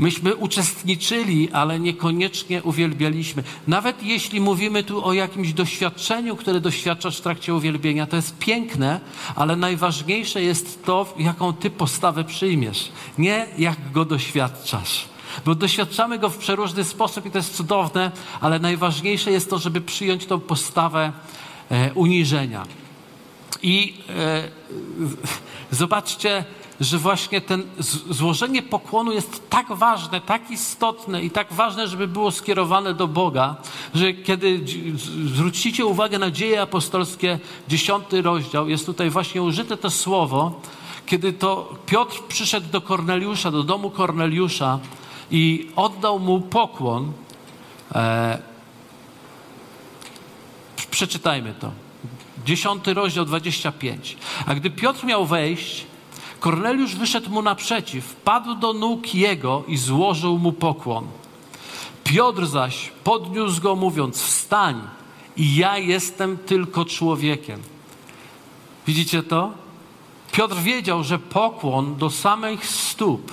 Myśmy 0.00 0.36
uczestniczyli, 0.36 1.50
ale 1.52 1.80
niekoniecznie 1.80 2.62
uwielbialiśmy. 2.62 3.42
Nawet 3.66 4.02
jeśli 4.02 4.40
mówimy 4.40 4.82
tu 4.82 5.04
o 5.04 5.12
jakimś 5.12 5.52
doświadczeniu, 5.52 6.36
które 6.36 6.60
doświadczasz 6.60 7.18
w 7.18 7.20
trakcie 7.20 7.54
uwielbienia, 7.54 8.06
to 8.06 8.16
jest 8.16 8.38
piękne, 8.38 9.00
ale 9.34 9.56
najważniejsze 9.56 10.42
jest 10.42 10.84
to, 10.84 11.14
jaką 11.18 11.52
ty 11.52 11.70
postawę 11.70 12.24
przyjmiesz, 12.24 12.92
nie 13.18 13.46
jak 13.58 13.92
go 13.92 14.04
doświadczasz. 14.04 15.08
Bo 15.44 15.54
doświadczamy 15.54 16.18
go 16.18 16.28
w 16.28 16.38
przeróżny 16.38 16.84
sposób 16.84 17.26
i 17.26 17.30
to 17.30 17.38
jest 17.38 17.56
cudowne, 17.56 18.10
ale 18.40 18.58
najważniejsze 18.58 19.30
jest 19.30 19.50
to, 19.50 19.58
żeby 19.58 19.80
przyjąć 19.80 20.26
tą 20.26 20.40
postawę 20.40 21.12
e, 21.70 21.94
uniżenia. 21.94 22.66
I 23.62 23.94
e, 24.08 24.48
zobaczcie, 25.70 26.44
że 26.80 26.98
właśnie 26.98 27.40
ten 27.40 27.62
złożenie 28.10 28.62
pokłonu 28.62 29.12
jest 29.12 29.50
tak 29.50 29.66
ważne, 29.72 30.20
tak 30.20 30.50
istotne 30.50 31.22
i 31.22 31.30
tak 31.30 31.52
ważne, 31.52 31.88
żeby 31.88 32.08
było 32.08 32.30
skierowane 32.30 32.94
do 32.94 33.08
Boga, 33.08 33.56
że 33.94 34.12
kiedy 34.12 34.60
zwrócicie 35.24 35.86
uwagę 35.86 36.18
na 36.18 36.30
dzieje 36.30 36.62
apostolskie, 36.62 37.38
dziesiąty 37.68 38.22
rozdział, 38.22 38.68
jest 38.68 38.86
tutaj 38.86 39.10
właśnie 39.10 39.42
użyte 39.42 39.76
to 39.76 39.90
słowo, 39.90 40.60
kiedy 41.06 41.32
to 41.32 41.74
Piotr 41.86 42.22
przyszedł 42.28 42.66
do 42.70 42.80
Korneliusza, 42.80 43.50
do 43.50 43.62
domu 43.62 43.90
Korneliusza 43.90 44.78
i 45.30 45.68
oddał 45.76 46.18
mu 46.18 46.40
pokłon. 46.40 47.12
E, 47.94 48.38
przeczytajmy 50.90 51.54
to. 51.60 51.70
Dziesiąty 52.44 52.94
rozdział 52.94 53.24
25. 53.24 54.16
A 54.46 54.54
gdy 54.54 54.70
Piotr 54.70 55.04
miał 55.04 55.26
wejść, 55.26 55.89
Korneliusz 56.40 56.94
wyszedł 56.94 57.30
mu 57.30 57.42
naprzeciw, 57.42 58.14
padł 58.14 58.54
do 58.54 58.72
nóg 58.72 59.14
jego 59.14 59.64
i 59.68 59.76
złożył 59.76 60.38
mu 60.38 60.52
pokłon. 60.52 61.06
Piotr 62.04 62.46
zaś 62.46 62.92
podniósł 63.04 63.60
go, 63.60 63.76
mówiąc: 63.76 64.22
Wstań, 64.22 64.80
i 65.36 65.56
ja 65.56 65.78
jestem 65.78 66.38
tylko 66.38 66.84
człowiekiem. 66.84 67.60
Widzicie 68.86 69.22
to? 69.22 69.52
Piotr 70.32 70.56
wiedział, 70.56 71.04
że 71.04 71.18
pokłon 71.18 71.96
do 71.96 72.10
samych 72.10 72.66
stóp 72.66 73.32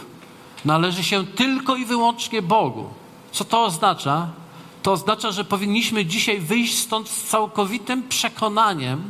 należy 0.66 1.04
się 1.04 1.26
tylko 1.26 1.76
i 1.76 1.86
wyłącznie 1.86 2.42
Bogu. 2.42 2.90
Co 3.32 3.46
to 3.46 3.64
oznacza? 3.64 4.28
To 4.84 4.92
oznacza, 4.92 5.32
że 5.32 5.44
powinniśmy 5.44 6.06
dzisiaj 6.06 6.40
wyjść 6.40 6.78
stąd 6.78 7.10
z 7.10 7.24
całkowitym 7.24 8.04
przekonaniem, 8.04 9.04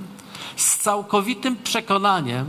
z 0.56 0.78
całkowitym 0.78 1.56
przekonaniem, 1.56 2.46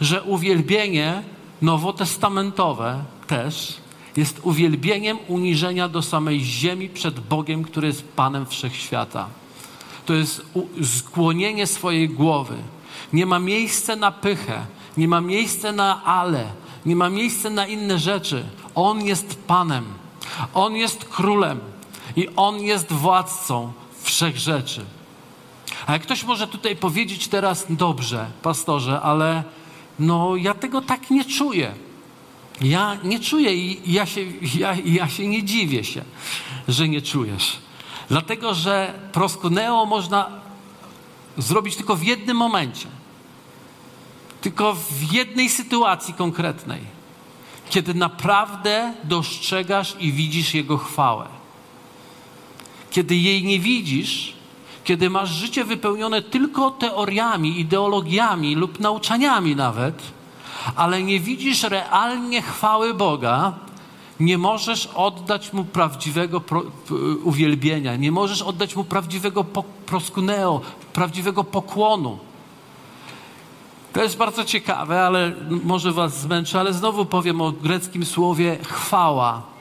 że 0.00 0.22
uwielbienie 0.22 1.22
nowotestamentowe 1.62 3.04
też 3.26 3.76
jest 4.16 4.40
uwielbieniem 4.42 5.18
uniżenia 5.28 5.88
do 5.88 6.02
samej 6.02 6.44
ziemi 6.44 6.88
przed 6.88 7.20
Bogiem, 7.20 7.64
który 7.64 7.86
jest 7.86 8.04
Panem 8.08 8.46
Wszechświata. 8.46 9.28
To 10.06 10.14
jest 10.14 10.42
skłonienie 10.98 11.66
swojej 11.66 12.08
głowy. 12.08 12.56
Nie 13.12 13.26
ma 13.26 13.38
miejsca 13.38 13.96
na 13.96 14.12
pychę, 14.12 14.66
nie 14.96 15.08
ma 15.08 15.20
miejsca 15.20 15.72
na 15.72 16.04
ale, 16.04 16.44
nie 16.86 16.96
ma 16.96 17.10
miejsca 17.10 17.50
na 17.50 17.66
inne 17.66 17.98
rzeczy. 17.98 18.44
On 18.74 19.04
jest 19.04 19.42
Panem, 19.46 19.84
On 20.54 20.76
jest 20.76 21.04
Królem 21.04 21.60
i 22.16 22.28
On 22.36 22.60
jest 22.60 22.92
władcą 22.92 23.72
wszech 24.02 24.38
rzeczy. 24.38 24.84
A 25.86 25.92
jak 25.92 26.02
ktoś 26.02 26.24
może 26.24 26.46
tutaj 26.46 26.76
powiedzieć 26.76 27.28
teraz, 27.28 27.66
dobrze, 27.70 28.26
pastorze, 28.42 29.00
ale 29.00 29.44
no 29.98 30.36
ja 30.36 30.54
tego 30.54 30.82
tak 30.82 31.10
nie 31.10 31.24
czuję. 31.24 31.74
Ja 32.60 32.96
nie 33.04 33.20
czuję 33.20 33.54
i 33.54 33.92
ja 33.92 34.06
się, 34.06 34.20
ja, 34.58 34.74
ja 34.84 35.08
się 35.08 35.26
nie 35.26 35.42
dziwię 35.42 35.84
się, 35.84 36.04
że 36.68 36.88
nie 36.88 37.02
czujesz. 37.02 37.58
Dlatego, 38.08 38.54
że 38.54 38.94
proskuneo 39.12 39.86
można 39.86 40.30
zrobić 41.38 41.76
tylko 41.76 41.96
w 41.96 42.02
jednym 42.02 42.36
momencie. 42.36 42.88
Tylko 44.40 44.74
w 44.74 45.12
jednej 45.12 45.48
sytuacji 45.48 46.14
konkretnej. 46.14 46.80
Kiedy 47.70 47.94
naprawdę 47.94 48.94
dostrzegasz 49.04 49.96
i 50.00 50.12
widzisz 50.12 50.54
Jego 50.54 50.78
chwałę. 50.78 51.26
Kiedy 52.90 53.16
jej 53.16 53.44
nie 53.44 53.60
widzisz, 53.60 54.35
kiedy 54.86 55.10
masz 55.10 55.30
życie 55.30 55.64
wypełnione 55.64 56.22
tylko 56.22 56.70
teoriami, 56.70 57.60
ideologiami 57.60 58.54
lub 58.54 58.80
nauczaniami 58.80 59.56
nawet, 59.56 60.02
ale 60.76 61.02
nie 61.02 61.20
widzisz 61.20 61.62
realnie 61.62 62.42
chwały 62.42 62.94
Boga, 62.94 63.52
nie 64.20 64.38
możesz 64.38 64.86
oddać 64.86 65.52
mu 65.52 65.64
prawdziwego 65.64 66.40
pro, 66.40 66.62
uwielbienia, 67.24 67.96
nie 67.96 68.12
możesz 68.12 68.42
oddać 68.42 68.76
mu 68.76 68.84
prawdziwego 68.84 69.44
po, 69.44 69.62
proskuneo, 69.62 70.60
prawdziwego 70.92 71.44
pokłonu. 71.44 72.18
To 73.92 74.02
jest 74.02 74.16
bardzo 74.16 74.44
ciekawe, 74.44 75.02
ale 75.02 75.32
może 75.64 75.92
was 75.92 76.20
zmęczy, 76.20 76.58
ale 76.60 76.72
znowu 76.72 77.04
powiem 77.04 77.40
o 77.40 77.52
greckim 77.52 78.04
słowie 78.04 78.58
chwała. 78.62 79.55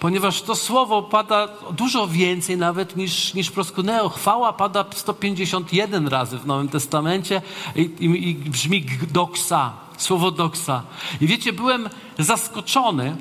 Ponieważ 0.00 0.42
to 0.42 0.56
słowo 0.56 1.02
pada 1.02 1.48
dużo 1.72 2.08
więcej 2.08 2.56
nawet 2.56 2.96
niż, 2.96 3.34
niż 3.34 3.50
proskuneo. 3.50 4.08
Chwała 4.08 4.52
pada 4.52 4.84
151 4.94 6.08
razy 6.08 6.38
w 6.38 6.46
Nowym 6.46 6.68
Testamencie 6.68 7.42
i, 7.76 7.80
i, 7.80 8.28
i 8.28 8.34
brzmi 8.34 8.86
doksa, 9.12 9.72
słowo 9.96 10.30
doksa. 10.30 10.82
I 11.20 11.26
wiecie, 11.26 11.52
byłem 11.52 11.88
zaskoczony, 12.18 13.16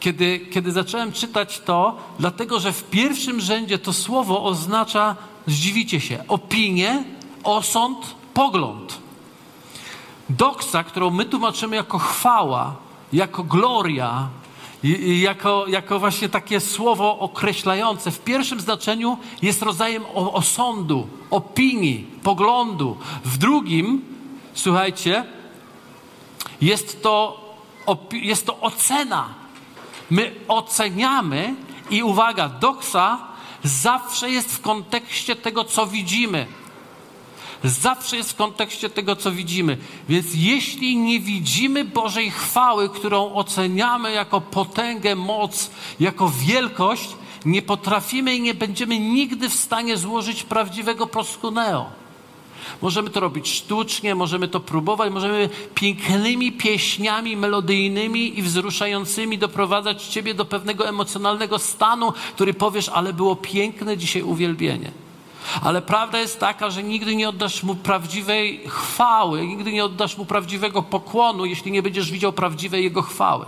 kiedy, 0.00 0.38
kiedy 0.38 0.72
zacząłem 0.72 1.12
czytać 1.12 1.60
to, 1.60 1.96
dlatego 2.18 2.60
że 2.60 2.72
w 2.72 2.84
pierwszym 2.84 3.40
rzędzie 3.40 3.78
to 3.78 3.92
słowo 3.92 4.44
oznacza, 4.44 5.16
zdziwicie 5.46 6.00
się, 6.00 6.24
opinię, 6.28 7.04
osąd, 7.44 8.14
pogląd. 8.34 8.98
Doksa, 10.30 10.84
którą 10.84 11.10
my 11.10 11.24
tłumaczymy 11.24 11.76
jako 11.76 11.98
chwała, 11.98 12.74
jako 13.12 13.44
gloria, 13.44 14.28
jako, 15.22 15.64
jako 15.68 15.98
właśnie 15.98 16.28
takie 16.28 16.60
słowo 16.60 17.18
określające, 17.18 18.10
w 18.10 18.20
pierwszym 18.20 18.60
znaczeniu 18.60 19.18
jest 19.42 19.62
rodzajem 19.62 20.04
osądu, 20.14 21.08
opinii, 21.30 22.06
poglądu. 22.22 22.96
W 23.24 23.38
drugim, 23.38 24.02
słuchajcie, 24.54 25.24
jest 26.60 27.02
to, 27.02 27.40
jest 28.12 28.46
to 28.46 28.60
ocena. 28.60 29.28
My 30.10 30.34
oceniamy 30.48 31.54
i 31.90 32.02
uwaga, 32.02 32.48
doksa 32.48 33.18
zawsze 33.64 34.30
jest 34.30 34.52
w 34.52 34.60
kontekście 34.60 35.36
tego, 35.36 35.64
co 35.64 35.86
widzimy. 35.86 36.46
Zawsze 37.64 38.16
jest 38.16 38.32
w 38.32 38.36
kontekście 38.36 38.90
tego, 38.90 39.16
co 39.16 39.32
widzimy. 39.32 39.78
Więc 40.08 40.26
jeśli 40.34 40.96
nie 40.96 41.20
widzimy 41.20 41.84
Bożej 41.84 42.30
chwały, 42.30 42.88
którą 42.88 43.34
oceniamy 43.34 44.12
jako 44.12 44.40
potęgę, 44.40 45.14
moc, 45.14 45.70
jako 46.00 46.32
wielkość, 46.46 47.08
nie 47.44 47.62
potrafimy 47.62 48.36
i 48.36 48.40
nie 48.40 48.54
będziemy 48.54 48.98
nigdy 48.98 49.48
w 49.48 49.54
stanie 49.54 49.96
złożyć 49.96 50.42
prawdziwego 50.42 51.06
proskuneo. 51.06 51.86
Możemy 52.82 53.10
to 53.10 53.20
robić 53.20 53.48
sztucznie, 53.48 54.14
możemy 54.14 54.48
to 54.48 54.60
próbować, 54.60 55.12
możemy 55.12 55.48
pięknymi 55.74 56.52
pieśniami 56.52 57.36
melodyjnymi 57.36 58.38
i 58.38 58.42
wzruszającymi 58.42 59.38
doprowadzać 59.38 60.06
Ciebie 60.06 60.34
do 60.34 60.44
pewnego 60.44 60.88
emocjonalnego 60.88 61.58
stanu, 61.58 62.12
który 62.34 62.54
powiesz, 62.54 62.88
ale 62.88 63.12
było 63.12 63.36
piękne 63.36 63.96
dzisiaj 63.96 64.22
uwielbienie. 64.22 65.05
Ale 65.62 65.82
prawda 65.82 66.18
jest 66.18 66.40
taka, 66.40 66.70
że 66.70 66.82
nigdy 66.82 67.16
nie 67.16 67.28
oddasz 67.28 67.62
mu 67.62 67.74
prawdziwej 67.74 68.60
chwały, 68.68 69.46
nigdy 69.46 69.72
nie 69.72 69.84
oddasz 69.84 70.16
mu 70.16 70.24
prawdziwego 70.24 70.82
pokłonu, 70.82 71.46
jeśli 71.46 71.72
nie 71.72 71.82
będziesz 71.82 72.10
widział 72.10 72.32
prawdziwej 72.32 72.84
jego 72.84 73.02
chwały. 73.02 73.46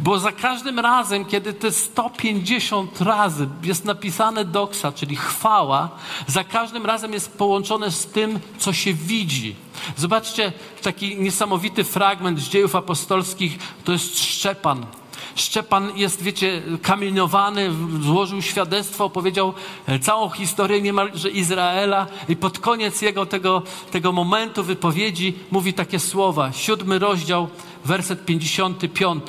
Bo 0.00 0.18
za 0.18 0.32
każdym 0.32 0.78
razem, 0.78 1.24
kiedy 1.24 1.52
te 1.52 1.72
150 1.72 3.00
razy 3.00 3.48
jest 3.62 3.84
napisane 3.84 4.44
doksa, 4.44 4.92
czyli 4.92 5.16
chwała, 5.16 5.88
za 6.26 6.44
każdym 6.44 6.86
razem 6.86 7.12
jest 7.12 7.38
połączone 7.38 7.90
z 7.90 8.06
tym, 8.06 8.40
co 8.58 8.72
się 8.72 8.94
widzi. 8.94 9.56
Zobaczcie 9.96 10.52
taki 10.82 11.16
niesamowity 11.16 11.84
fragment 11.84 12.38
z 12.38 12.48
dziejów 12.48 12.76
apostolskich, 12.76 13.58
to 13.84 13.92
jest 13.92 14.18
Szczepan. 14.18 14.86
Szczepan 15.34 15.92
jest, 15.96 16.22
wiecie, 16.22 16.62
kamieniowany, 16.82 17.70
złożył 18.00 18.42
świadectwo, 18.42 19.04
opowiedział 19.04 19.54
e, 19.86 19.98
całą 19.98 20.30
historię 20.30 20.80
niemalże 20.80 21.30
Izraela 21.30 22.06
i 22.28 22.36
pod 22.36 22.58
koniec 22.58 23.02
jego 23.02 23.26
tego, 23.26 23.62
tego 23.90 24.12
momentu 24.12 24.64
wypowiedzi 24.64 25.34
mówi 25.50 25.72
takie 25.72 26.00
słowa. 26.00 26.52
Siódmy 26.52 26.98
rozdział, 26.98 27.48
werset 27.84 28.24
55. 28.24 29.24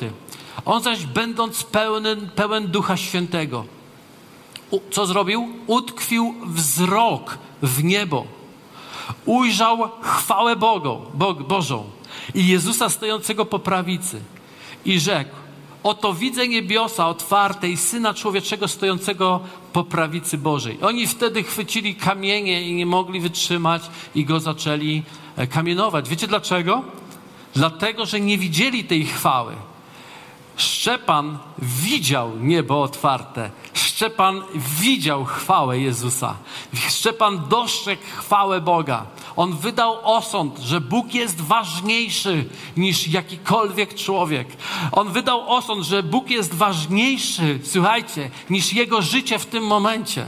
On 0.64 0.82
zaś 0.82 1.06
będąc 1.06 1.64
pełen, 1.64 2.30
pełen 2.34 2.66
Ducha 2.66 2.96
Świętego, 2.96 3.64
co 4.90 5.06
zrobił? 5.06 5.48
Utkwił 5.66 6.34
wzrok 6.46 7.38
w 7.62 7.84
niebo. 7.84 8.26
Ujrzał 9.26 9.90
chwałę 10.00 10.56
Bogu, 10.56 11.00
Bog, 11.14 11.42
Bożą 11.42 11.84
i 12.34 12.46
Jezusa 12.46 12.88
stojącego 12.88 13.44
po 13.44 13.58
prawicy 13.58 14.20
i 14.84 15.00
rzekł, 15.00 15.45
Oto 15.86 16.14
widzę 16.14 16.48
niebiosa 16.48 17.08
otwarte 17.08 17.68
i 17.68 17.76
Syna 17.76 18.14
Człowieczego 18.14 18.68
stojącego 18.68 19.40
po 19.72 19.84
prawicy 19.84 20.38
Bożej. 20.38 20.78
Oni 20.82 21.06
wtedy 21.06 21.42
chwycili 21.42 21.94
kamienie 21.94 22.62
i 22.62 22.74
nie 22.74 22.86
mogli 22.86 23.20
wytrzymać 23.20 23.82
i 24.14 24.24
go 24.24 24.40
zaczęli 24.40 25.02
e, 25.36 25.46
kamienować. 25.46 26.08
Wiecie 26.08 26.26
dlaczego? 26.26 26.82
Dlatego, 27.54 28.06
że 28.06 28.20
nie 28.20 28.38
widzieli 28.38 28.84
tej 28.84 29.06
chwały. 29.06 29.54
Szczepan 30.56 31.38
widział 31.58 32.32
niebo 32.40 32.82
otwarte. 32.82 33.50
Szczepan 33.96 34.42
widział 34.80 35.24
chwałę 35.24 35.78
Jezusa. 35.78 36.36
Szczepan 36.88 37.48
dostrzegł 37.48 38.02
chwałę 38.16 38.60
Boga. 38.60 39.06
On 39.36 39.56
wydał 39.56 39.98
osąd, 40.02 40.58
że 40.58 40.80
Bóg 40.80 41.14
jest 41.14 41.40
ważniejszy 41.40 42.44
niż 42.76 43.08
jakikolwiek 43.08 43.94
człowiek. 43.94 44.48
On 44.92 45.12
wydał 45.12 45.50
osąd, 45.50 45.84
że 45.84 46.02
Bóg 46.02 46.30
jest 46.30 46.54
ważniejszy, 46.54 47.60
słuchajcie, 47.64 48.30
niż 48.50 48.72
jego 48.72 49.02
życie 49.02 49.38
w 49.38 49.46
tym 49.46 49.66
momencie. 49.66 50.26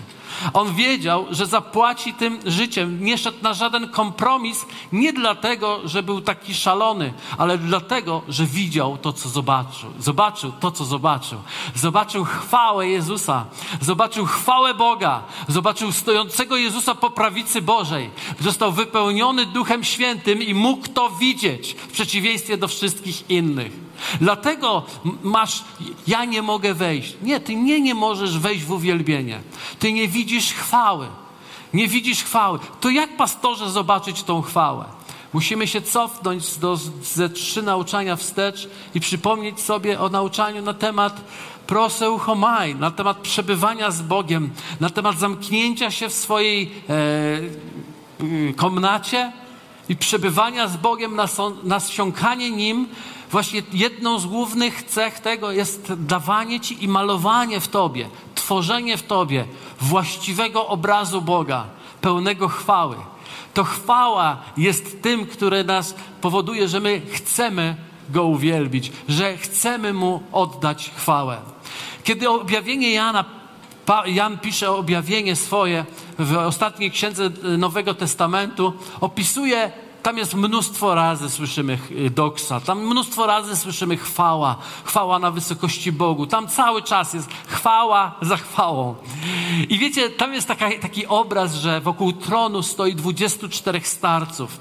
On 0.53 0.75
wiedział, 0.75 1.27
że 1.31 1.47
zapłaci 1.47 2.15
tym 2.15 2.39
życiem. 2.47 3.05
Nie 3.05 3.19
szedł 3.19 3.39
na 3.43 3.55
żaden 3.55 3.89
kompromis, 3.89 4.67
nie 4.93 5.13
dlatego, 5.13 5.81
że 5.85 6.03
był 6.03 6.21
taki 6.21 6.55
szalony, 6.55 7.13
ale 7.39 7.59
dlatego, 7.59 8.23
że 8.29 8.47
widział 8.47 8.99
to, 8.99 9.13
co 9.13 9.29
zobaczył. 9.29 9.91
Zobaczył 9.99 10.53
to, 10.61 10.71
co 10.71 10.85
zobaczył. 10.85 11.39
Zobaczył 11.75 12.25
chwałę 12.25 12.89
Jezusa, 12.89 13.45
zobaczył 13.81 14.27
chwałę 14.27 14.75
Boga, 14.75 15.23
zobaczył 15.49 15.93
stojącego 15.93 16.57
Jezusa 16.57 16.95
po 16.95 17.11
prawicy 17.11 17.63
Bożej. 17.63 18.11
Został 18.41 18.73
wypełniony 18.73 19.47
Duchem 19.47 19.85
Świętym 19.85 20.43
i 20.43 20.55
mógł 20.55 20.89
to 20.89 21.11
widzieć 21.11 21.73
w 21.73 21.93
przeciwieństwie 21.93 22.57
do 22.57 22.69
wszystkich 22.69 23.31
innych. 23.31 23.88
Dlatego 24.21 24.83
masz, 25.23 25.65
ja 26.07 26.25
nie 26.25 26.43
mogę 26.43 26.75
wejść. 26.75 27.17
Nie, 27.23 27.41
ty 27.41 27.55
nie, 27.55 27.81
nie 27.81 27.95
możesz 27.95 28.39
wejść 28.39 28.65
w 28.65 28.73
uwielbienie. 28.73 29.41
Ty 29.79 29.93
nie 29.93 30.09
widzisz 30.09 30.53
chwały. 30.53 31.07
Nie 31.75 31.89
widzisz 31.89 32.25
chwały. 32.25 32.59
To 32.81 32.91
jak 32.91 33.17
pastorze 33.17 33.71
zobaczyć 33.71 34.23
tą 34.23 34.43
chwałę? 34.43 34.85
Musimy 35.33 35.67
się 35.67 35.83
cofnąć 35.83 36.57
do, 36.57 36.77
ze 37.03 37.29
trzy 37.29 37.63
nauczania 37.63 38.17
wstecz 38.17 38.69
i 38.95 39.01
przypomnieć 39.01 39.61
sobie 39.61 40.01
o 40.01 40.09
nauczaniu 40.09 40.63
na 40.63 40.75
temat 40.75 41.21
proseuchomai, 41.67 42.75
na 42.75 42.91
temat 42.91 43.17
przebywania 43.19 43.91
z 43.91 44.03
Bogiem, 44.03 44.51
na 44.81 44.91
temat 44.91 45.19
zamknięcia 45.19 45.91
się 45.91 46.09
w 46.09 46.13
swojej 46.13 46.71
e, 46.89 48.53
komnacie 48.57 49.33
i 49.89 49.97
przebywania 49.97 50.69
z 50.69 50.77
Bogiem, 50.77 51.21
nasiąkanie 51.63 52.51
Nim 52.51 52.89
Właśnie 53.31 53.63
jedną 53.73 54.19
z 54.19 54.27
głównych 54.27 54.83
cech 54.83 55.21
tego 55.21 55.53
jest 55.53 55.93
dawanie 55.97 56.61
Ci 56.61 56.85
i 56.85 56.89
malowanie 56.89 57.61
w 57.61 57.69
Tobie, 57.69 58.09
tworzenie 58.35 58.97
w 58.97 59.03
Tobie 59.03 59.45
właściwego 59.81 60.67
obrazu 60.67 61.23
Boga, 61.23 61.65
pełnego 62.01 62.49
chwały. 62.49 62.97
To 63.55 63.65
chwała 63.65 64.37
jest 64.57 65.03
tym, 65.03 65.27
które 65.27 65.65
nas 65.65 65.95
powoduje, 66.21 66.69
że 66.69 66.81
my 66.81 67.03
chcemy 67.13 67.77
Go 68.11 68.25
uwielbić, 68.25 68.93
że 69.09 69.37
chcemy 69.37 69.93
Mu 69.93 70.23
oddać 70.33 70.91
chwałę. 70.97 71.39
Kiedy 72.05 72.31
objawienie 72.31 72.93
Jana, 72.93 73.25
Jan 74.07 74.39
pisze 74.39 74.71
objawienie 74.71 75.37
swoje 75.37 75.85
w 76.19 76.37
ostatniej 76.37 76.91
księdze 76.91 77.31
Nowego 77.59 77.95
Testamentu, 77.95 78.73
opisuje 79.01 79.73
tam 80.03 80.19
jest 80.19 80.35
mnóstwo 80.35 80.95
razy 80.95 81.31
słyszymy 81.31 81.79
y, 81.91 82.11
doksa, 82.11 82.61
tam 82.61 82.87
mnóstwo 82.87 83.27
razy 83.27 83.57
słyszymy 83.57 83.97
chwała, 83.97 84.57
chwała 84.85 85.19
na 85.19 85.31
wysokości 85.31 85.93
Bogu. 85.93 86.27
Tam 86.27 86.49
cały 86.49 86.83
czas 86.83 87.15
jest 87.15 87.29
chwała 87.47 88.15
za 88.23 88.37
chwałą. 88.37 88.95
I 89.69 89.79
wiecie, 89.79 90.11
tam 90.11 90.35
jest 90.35 90.49
taka, 90.49 90.71
taki 90.81 91.07
obraz, 91.07 91.55
że 91.55 91.81
wokół 91.81 92.13
tronu 92.13 92.63
stoi 92.63 92.95
24 92.95 93.81
starców. 93.85 94.61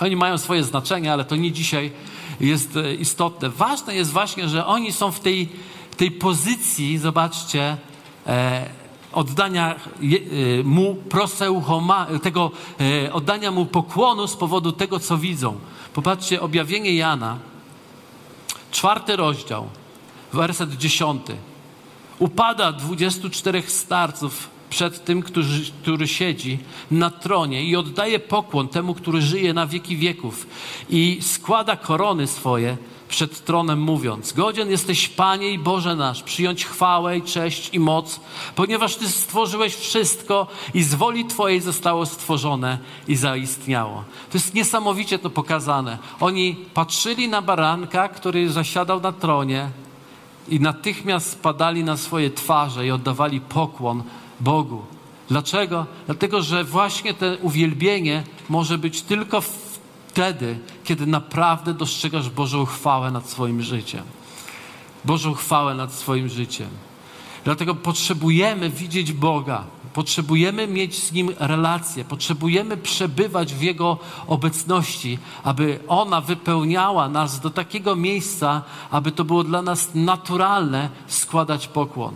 Oni 0.00 0.16
mają 0.16 0.38
swoje 0.38 0.64
znaczenie, 0.64 1.12
ale 1.12 1.24
to 1.24 1.36
nie 1.36 1.52
dzisiaj 1.52 1.92
jest 2.40 2.76
e, 2.76 2.94
istotne. 2.94 3.48
Ważne 3.48 3.94
jest 3.94 4.12
właśnie, 4.12 4.48
że 4.48 4.66
oni 4.66 4.92
są 4.92 5.12
w 5.12 5.20
tej, 5.20 5.48
tej 5.96 6.10
pozycji, 6.10 6.98
zobaczcie, 6.98 7.62
e, 7.62 7.89
oddania 9.12 9.74
y, 10.02 10.62
mu 10.64 10.94
proseuchoma, 10.94 12.06
tego 12.22 12.50
y, 12.80 13.12
oddania 13.12 13.50
mu 13.50 13.66
pokłonu 13.66 14.26
z 14.26 14.36
powodu 14.36 14.72
tego, 14.72 15.00
co 15.00 15.18
widzą. 15.18 15.58
Popatrzcie, 15.94 16.40
objawienie 16.40 16.94
Jana, 16.94 17.38
czwarty 18.70 19.16
rozdział, 19.16 19.68
werset 20.32 20.76
dziesiąty. 20.76 21.36
Upada 22.18 22.72
24 22.72 23.62
starców 23.62 24.50
przed 24.70 25.04
tym, 25.04 25.22
który, 25.22 25.46
który 25.82 26.08
siedzi 26.08 26.58
na 26.90 27.10
tronie 27.10 27.64
i 27.64 27.76
oddaje 27.76 28.18
pokłon 28.18 28.68
temu, 28.68 28.94
który 28.94 29.22
żyje 29.22 29.54
na 29.54 29.66
wieki 29.66 29.96
wieków 29.96 30.46
i 30.90 31.18
składa 31.22 31.76
korony 31.76 32.26
swoje 32.26 32.76
przed 33.10 33.44
tronem, 33.44 33.80
mówiąc: 33.80 34.32
Godzien 34.32 34.70
jesteś, 34.70 35.08
Panie 35.08 35.50
i 35.50 35.58
Boże 35.58 35.96
nasz, 35.96 36.22
przyjąć 36.22 36.64
chwałę 36.64 37.18
i 37.18 37.22
cześć 37.22 37.70
i 37.74 37.80
moc, 37.80 38.20
ponieważ 38.54 38.96
Ty 38.96 39.08
stworzyłeś 39.08 39.74
wszystko 39.74 40.46
i 40.74 40.82
z 40.82 40.94
woli 40.94 41.24
Twojej 41.24 41.60
zostało 41.60 42.06
stworzone 42.06 42.78
i 43.08 43.16
zaistniało. 43.16 44.04
To 44.30 44.38
jest 44.38 44.54
niesamowicie 44.54 45.18
to 45.18 45.30
pokazane. 45.30 45.98
Oni 46.20 46.56
patrzyli 46.74 47.28
na 47.28 47.42
baranka, 47.42 48.08
który 48.08 48.50
zasiadał 48.50 49.00
na 49.00 49.12
tronie, 49.12 49.70
i 50.48 50.60
natychmiast 50.60 51.30
spadali 51.30 51.84
na 51.84 51.96
swoje 51.96 52.30
twarze 52.30 52.86
i 52.86 52.90
oddawali 52.90 53.40
pokłon 53.40 54.02
Bogu. 54.40 54.82
Dlaczego? 55.28 55.86
Dlatego, 56.06 56.42
że 56.42 56.64
właśnie 56.64 57.14
to 57.14 57.26
uwielbienie 57.42 58.22
może 58.48 58.78
być 58.78 59.02
tylko 59.02 59.40
wtedy, 60.10 60.58
kiedy 60.84 61.06
naprawdę 61.06 61.74
dostrzegasz 61.74 62.30
Bożą 62.30 62.64
chwałę 62.64 63.10
nad 63.10 63.30
swoim 63.30 63.62
życiem. 63.62 64.02
Bożą 65.04 65.34
chwałę 65.34 65.74
nad 65.74 65.92
swoim 65.92 66.28
życiem. 66.28 66.68
Dlatego 67.44 67.74
potrzebujemy 67.74 68.70
widzieć 68.70 69.12
Boga, 69.12 69.64
potrzebujemy 69.94 70.66
mieć 70.66 71.02
z 71.02 71.12
Nim 71.12 71.30
relację, 71.38 72.04
potrzebujemy 72.04 72.76
przebywać 72.76 73.54
w 73.54 73.62
Jego 73.62 73.98
obecności, 74.26 75.18
aby 75.44 75.78
ona 75.88 76.20
wypełniała 76.20 77.08
nas 77.08 77.40
do 77.40 77.50
takiego 77.50 77.96
miejsca, 77.96 78.62
aby 78.90 79.12
to 79.12 79.24
było 79.24 79.44
dla 79.44 79.62
nas 79.62 79.90
naturalne 79.94 80.90
składać 81.06 81.66
pokłon. 81.66 82.14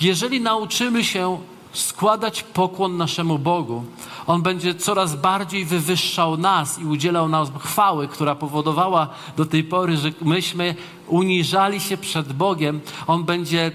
Jeżeli 0.00 0.40
nauczymy 0.40 1.04
się 1.04 1.38
składać 1.72 2.42
pokłon 2.42 2.96
naszemu 2.96 3.38
Bogu, 3.38 3.84
On 4.26 4.42
będzie 4.42 4.74
coraz 4.74 5.16
bardziej 5.16 5.64
wywyższał 5.64 6.36
nas 6.36 6.78
i 6.78 6.84
udzielał 6.84 7.28
nam 7.28 7.58
chwały, 7.58 8.08
która 8.08 8.34
powodowała 8.34 9.08
do 9.36 9.46
tej 9.46 9.64
pory, 9.64 9.96
że 9.96 10.12
myśmy 10.22 10.74
uniżali 11.06 11.80
się 11.80 11.96
przed 11.96 12.32
Bogiem. 12.32 12.80
On 13.06 13.24
będzie 13.24 13.72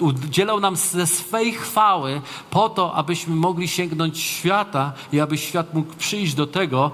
udzielał 0.00 0.60
nam 0.60 0.76
ze 0.76 1.06
swej 1.06 1.52
chwały 1.52 2.20
po 2.50 2.68
to, 2.68 2.94
abyśmy 2.94 3.34
mogli 3.34 3.68
sięgnąć 3.68 4.18
świata 4.18 4.92
i 5.12 5.20
aby 5.20 5.38
świat 5.38 5.74
mógł 5.74 5.94
przyjść 5.94 6.34
do 6.34 6.46
tego, 6.46 6.90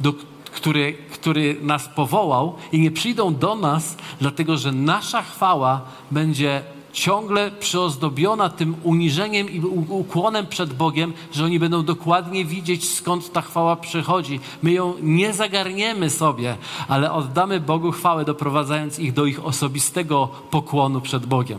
do, 0.00 0.12
który, 0.44 0.92
który 1.12 1.56
nas 1.62 1.88
powołał 1.88 2.54
i 2.72 2.80
nie 2.80 2.90
przyjdą 2.90 3.34
do 3.34 3.54
nas, 3.54 3.96
dlatego 4.20 4.56
że 4.56 4.72
nasza 4.72 5.22
chwała 5.22 5.80
będzie 6.10 6.62
ciągle 6.92 7.50
przyozdobiona 7.50 8.48
tym 8.48 8.74
uniżeniem 8.82 9.50
i 9.50 9.60
ukłonem 9.88 10.46
przed 10.46 10.74
Bogiem, 10.74 11.12
że 11.32 11.44
oni 11.44 11.58
będą 11.58 11.84
dokładnie 11.84 12.44
widzieć, 12.44 12.90
skąd 12.90 13.32
ta 13.32 13.42
chwała 13.42 13.76
przychodzi. 13.76 14.40
My 14.62 14.72
ją 14.72 14.94
nie 15.02 15.32
zagarniemy 15.32 16.10
sobie, 16.10 16.56
ale 16.88 17.12
oddamy 17.12 17.60
Bogu 17.60 17.92
chwałę, 17.92 18.24
doprowadzając 18.24 18.98
ich 18.98 19.12
do 19.12 19.26
ich 19.26 19.44
osobistego 19.44 20.28
pokłonu 20.50 21.00
przed 21.00 21.26
Bogiem. 21.26 21.58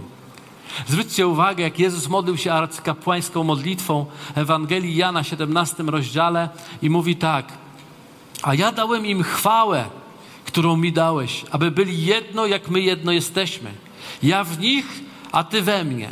Zwróćcie 0.87 1.27
uwagę, 1.27 1.63
jak 1.63 1.79
Jezus 1.79 2.07
modlił 2.07 2.37
się 2.37 2.53
arcykapłańską 2.53 3.43
modlitwą 3.43 4.05
Ewangelii 4.35 4.95
Jana, 4.95 5.23
17 5.23 5.83
rozdziale 5.83 6.49
i 6.81 6.89
mówi 6.89 7.15
tak: 7.15 7.53
A 8.41 8.53
ja 8.53 8.71
dałem 8.71 9.05
im 9.05 9.23
chwałę, 9.23 9.85
którą 10.45 10.77
mi 10.77 10.91
dałeś, 10.91 11.45
aby 11.51 11.71
byli 11.71 12.05
jedno, 12.05 12.45
jak 12.45 12.69
my 12.69 12.81
jedno 12.81 13.11
jesteśmy. 13.11 13.71
Ja 14.23 14.43
w 14.43 14.59
nich, 14.59 15.10
a 15.31 15.43
Ty 15.43 15.61
we 15.61 15.83
mnie, 15.83 16.09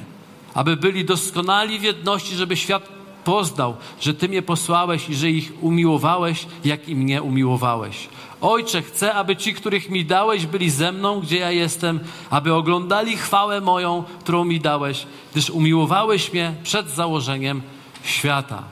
aby 0.54 0.78
byli 0.78 1.06
doskonali 1.06 1.80
w 1.80 1.84
jedności, 1.84 2.36
żeby 2.36 2.58
świat 2.58 2.90
poznał, 3.24 3.76
że 4.02 4.14
Ty 4.14 4.30
mnie 4.30 4.42
posłałeś 4.42 5.10
i 5.10 5.16
że 5.16 5.30
ich 5.30 5.54
umiłowałeś, 5.62 6.46
jak 6.66 6.90
i 6.90 6.96
mnie 6.96 7.22
umiłowałeś. 7.22 8.10
Ojcze, 8.42 8.82
chcę, 8.82 9.14
aby 9.14 9.36
ci, 9.36 9.54
których 9.54 9.90
mi 9.90 10.06
dałeś, 10.06 10.46
byli 10.46 10.70
ze 10.70 10.92
mną, 10.92 11.20
gdzie 11.20 11.38
ja 11.38 11.52
jestem, 11.52 12.00
aby 12.30 12.54
oglądali 12.54 13.18
chwałę 13.18 13.62
moją, 13.62 14.04
którą 14.20 14.46
mi 14.46 14.60
dałeś, 14.60 15.06
gdyż 15.32 15.50
umiłowałeś 15.50 16.34
mnie 16.34 16.54
przed 16.64 16.90
założeniem 16.90 17.62
świata. 18.04 18.64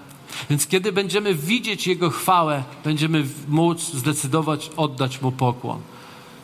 Więc 0.49 0.67
kiedy 0.67 0.91
będziemy 0.91 1.33
widzieć 1.35 1.87
Jego 1.87 2.09
chwałę, 2.09 2.63
będziemy 2.83 3.25
móc 3.47 3.81
zdecydować 3.93 4.71
oddać 4.77 5.21
Mu 5.21 5.31
pokłon. 5.31 5.81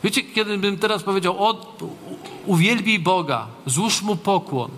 Wiecie, 0.04 0.22
kiedy 0.22 0.58
bym 0.58 0.78
teraz 0.78 1.02
powiedział, 1.02 1.46
od, 1.46 1.82
uwielbij 2.46 2.98
Boga, 2.98 3.46
złóż 3.66 4.02
Mu 4.02 4.16
pokłon. 4.16 4.70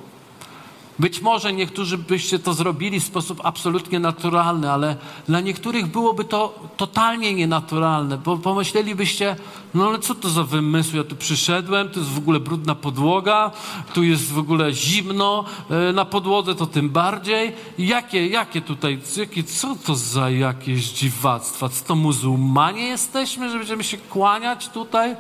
Być 0.99 1.21
może 1.21 1.53
niektórzy 1.53 1.99
byście 1.99 2.39
to 2.39 2.55
zrobili 2.55 3.01
w 3.01 3.05
sposób 3.05 3.41
absolutnie 3.45 4.01
naturalny, 4.01 4.71
ale 4.71 4.97
dla 5.29 5.41
niektórych 5.41 5.87
byłoby 5.87 6.25
to 6.25 6.59
totalnie 6.77 7.35
nienaturalne, 7.35 8.19
bo 8.19 8.37
pomyślelibyście, 8.37 9.37
no 9.75 9.89
ale 9.89 9.99
co 9.99 10.15
to 10.15 10.29
za 10.29 10.45
wymysł, 10.45 10.97
ja 10.97 11.05
tu 11.05 11.17
przyszedłem, 11.17 11.89
tu 11.89 11.99
jest 11.99 12.11
w 12.11 12.19
ogóle 12.19 12.41
brudna 12.41 12.75
podłoga, 12.75 13.51
tu 13.95 14.03
jest 14.03 14.33
w 14.33 14.39
ogóle 14.39 14.73
zimno 14.73 15.45
e, 15.71 15.93
na 15.93 16.05
podłodze, 16.05 16.55
to 16.55 16.67
tym 16.67 16.91
bardziej. 16.91 17.53
Jakie, 17.79 18.27
jakie 18.27 18.61
tutaj, 18.61 18.99
jakie, 19.17 19.45
co 19.45 19.77
to 19.87 19.95
za 19.95 20.31
jakieś 20.31 20.85
dziwactwa? 20.85 21.69
Co 21.69 21.85
to 21.85 21.95
muzułmanie 21.95 22.87
jesteśmy, 22.87 23.51
że 23.51 23.59
będziemy 23.59 23.85
się 23.85 23.99
kłaniać 23.99 24.69
tutaj? 24.69 25.17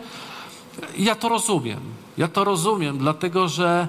Ja 0.98 1.14
to 1.14 1.28
rozumiem. 1.28 1.80
Ja 2.18 2.28
to 2.28 2.44
rozumiem, 2.44 2.98
dlatego 2.98 3.48
że 3.48 3.88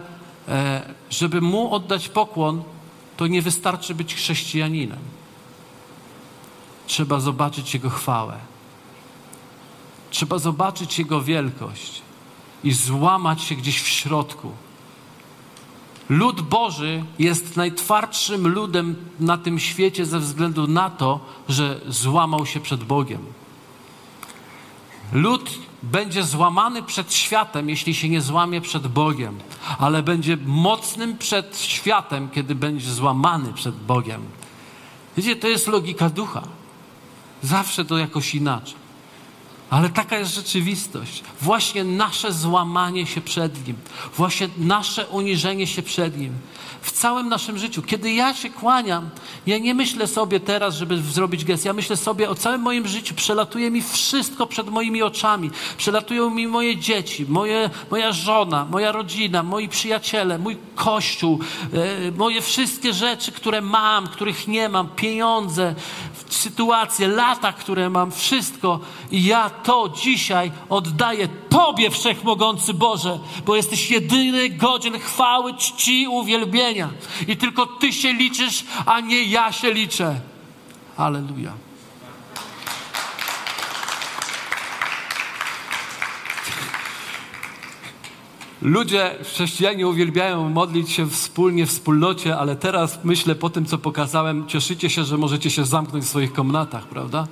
żeby 1.09 1.41
mu 1.41 1.73
oddać 1.73 2.09
pokłon, 2.09 2.63
to 3.17 3.27
nie 3.27 3.41
wystarczy 3.41 3.95
być 3.95 4.15
chrześcijaninem. 4.15 4.99
Trzeba 6.87 7.19
zobaczyć 7.19 7.73
Jego 7.73 7.89
chwałę. 7.89 8.37
Trzeba 10.09 10.39
zobaczyć 10.39 10.99
Jego 10.99 11.21
wielkość 11.21 12.01
i 12.63 12.73
złamać 12.73 13.41
się 13.41 13.55
gdzieś 13.55 13.81
w 13.81 13.87
środku. 13.87 14.51
Lud 16.09 16.41
Boży 16.41 17.03
jest 17.19 17.57
najtwardszym 17.57 18.47
ludem 18.47 18.95
na 19.19 19.37
tym 19.37 19.59
świecie 19.59 20.05
ze 20.05 20.19
względu 20.19 20.67
na 20.67 20.89
to, 20.89 21.19
że 21.49 21.81
złamał 21.87 22.45
się 22.45 22.59
przed 22.59 22.83
Bogiem. 22.83 23.21
Lud 25.13 25.59
będzie 25.91 26.23
złamany 26.23 26.83
przed 26.83 27.13
światem, 27.13 27.69
jeśli 27.69 27.95
się 27.95 28.09
nie 28.09 28.21
złamie 28.21 28.61
przed 28.61 28.87
Bogiem, 28.87 29.39
ale 29.79 30.03
będzie 30.03 30.37
mocnym 30.45 31.17
przed 31.17 31.59
światem, 31.59 32.29
kiedy 32.29 32.55
będzie 32.55 32.91
złamany 32.91 33.53
przed 33.53 33.75
Bogiem. 33.75 34.21
Wiecie, 35.17 35.35
to 35.35 35.47
jest 35.47 35.67
logika 35.67 36.09
ducha. 36.09 36.43
Zawsze 37.43 37.85
to 37.85 37.97
jakoś 37.97 38.35
inaczej. 38.35 38.86
Ale 39.69 39.89
taka 39.89 40.17
jest 40.17 40.35
rzeczywistość. 40.35 41.23
Właśnie 41.41 41.83
nasze 41.83 42.33
złamanie 42.33 43.05
się 43.05 43.21
przed 43.21 43.67
Nim, 43.67 43.75
właśnie 44.17 44.49
nasze 44.57 45.07
uniżenie 45.07 45.67
się 45.67 45.81
przed 45.81 46.17
Nim, 46.17 46.33
w 46.81 46.91
całym 46.91 47.29
naszym 47.29 47.57
życiu. 47.57 47.81
Kiedy 47.81 48.13
ja 48.13 48.33
się 48.33 48.49
kłaniam, 48.49 49.09
ja 49.47 49.57
nie 49.57 49.73
myślę 49.73 50.07
sobie 50.07 50.39
teraz, 50.39 50.75
żeby 50.75 51.01
zrobić 51.01 51.45
gest. 51.45 51.65
Ja 51.65 51.73
myślę 51.73 51.97
sobie 51.97 52.29
o 52.29 52.35
całym 52.35 52.61
moim 52.61 52.87
życiu. 52.87 53.15
Przelatuje 53.15 53.71
mi 53.71 53.81
wszystko 53.81 54.47
przed 54.47 54.69
moimi 54.69 55.03
oczami. 55.03 55.51
Przelatują 55.77 56.29
mi 56.29 56.47
moje 56.47 56.77
dzieci, 56.77 57.25
moje, 57.29 57.69
moja 57.91 58.11
żona, 58.11 58.65
moja 58.65 58.91
rodzina, 58.91 59.43
moi 59.43 59.69
przyjaciele, 59.69 60.37
mój 60.37 60.57
kościół, 60.75 61.39
e, 62.07 62.11
moje 62.11 62.41
wszystkie 62.41 62.93
rzeczy, 62.93 63.31
które 63.31 63.61
mam, 63.61 64.07
których 64.07 64.47
nie 64.47 64.69
mam, 64.69 64.89
pieniądze, 64.89 65.75
sytuacje, 66.29 67.07
lata, 67.07 67.53
które 67.53 67.89
mam, 67.89 68.11
wszystko. 68.11 68.79
I 69.11 69.25
ja 69.25 69.49
to 69.63 69.89
dzisiaj 70.01 70.51
oddaję 70.69 71.27
Tobie, 71.49 71.89
Wszechmogący 71.89 72.73
Boże, 72.73 73.19
bo 73.45 73.55
jesteś 73.55 73.91
jedyny 73.91 74.49
godzien 74.49 74.99
chwały, 74.99 75.53
czci, 75.53 76.07
uwielbienia. 76.07 76.89
I 77.27 77.37
tylko 77.37 77.65
Ty 77.65 77.93
się 77.93 78.13
liczysz, 78.13 78.63
a 78.85 78.99
nie 78.99 79.23
ja 79.23 79.51
się 79.51 79.73
liczę. 79.73 80.19
Aleluja. 80.97 81.67
Ludzie, 88.61 89.15
chrześcijanie 89.23 89.87
uwielbiają 89.87 90.49
modlić 90.49 90.91
się 90.91 91.09
wspólnie, 91.09 91.65
w 91.65 91.69
wspólnocie, 91.69 92.37
ale 92.37 92.55
teraz 92.55 92.99
myślę 93.03 93.35
po 93.35 93.49
tym, 93.49 93.65
co 93.65 93.77
pokazałem, 93.77 94.47
cieszycie 94.47 94.89
się, 94.89 95.03
że 95.03 95.17
możecie 95.17 95.49
się 95.49 95.65
zamknąć 95.65 96.05
w 96.05 96.07
swoich 96.07 96.33
komnatach, 96.33 96.87
prawda? 96.87 97.27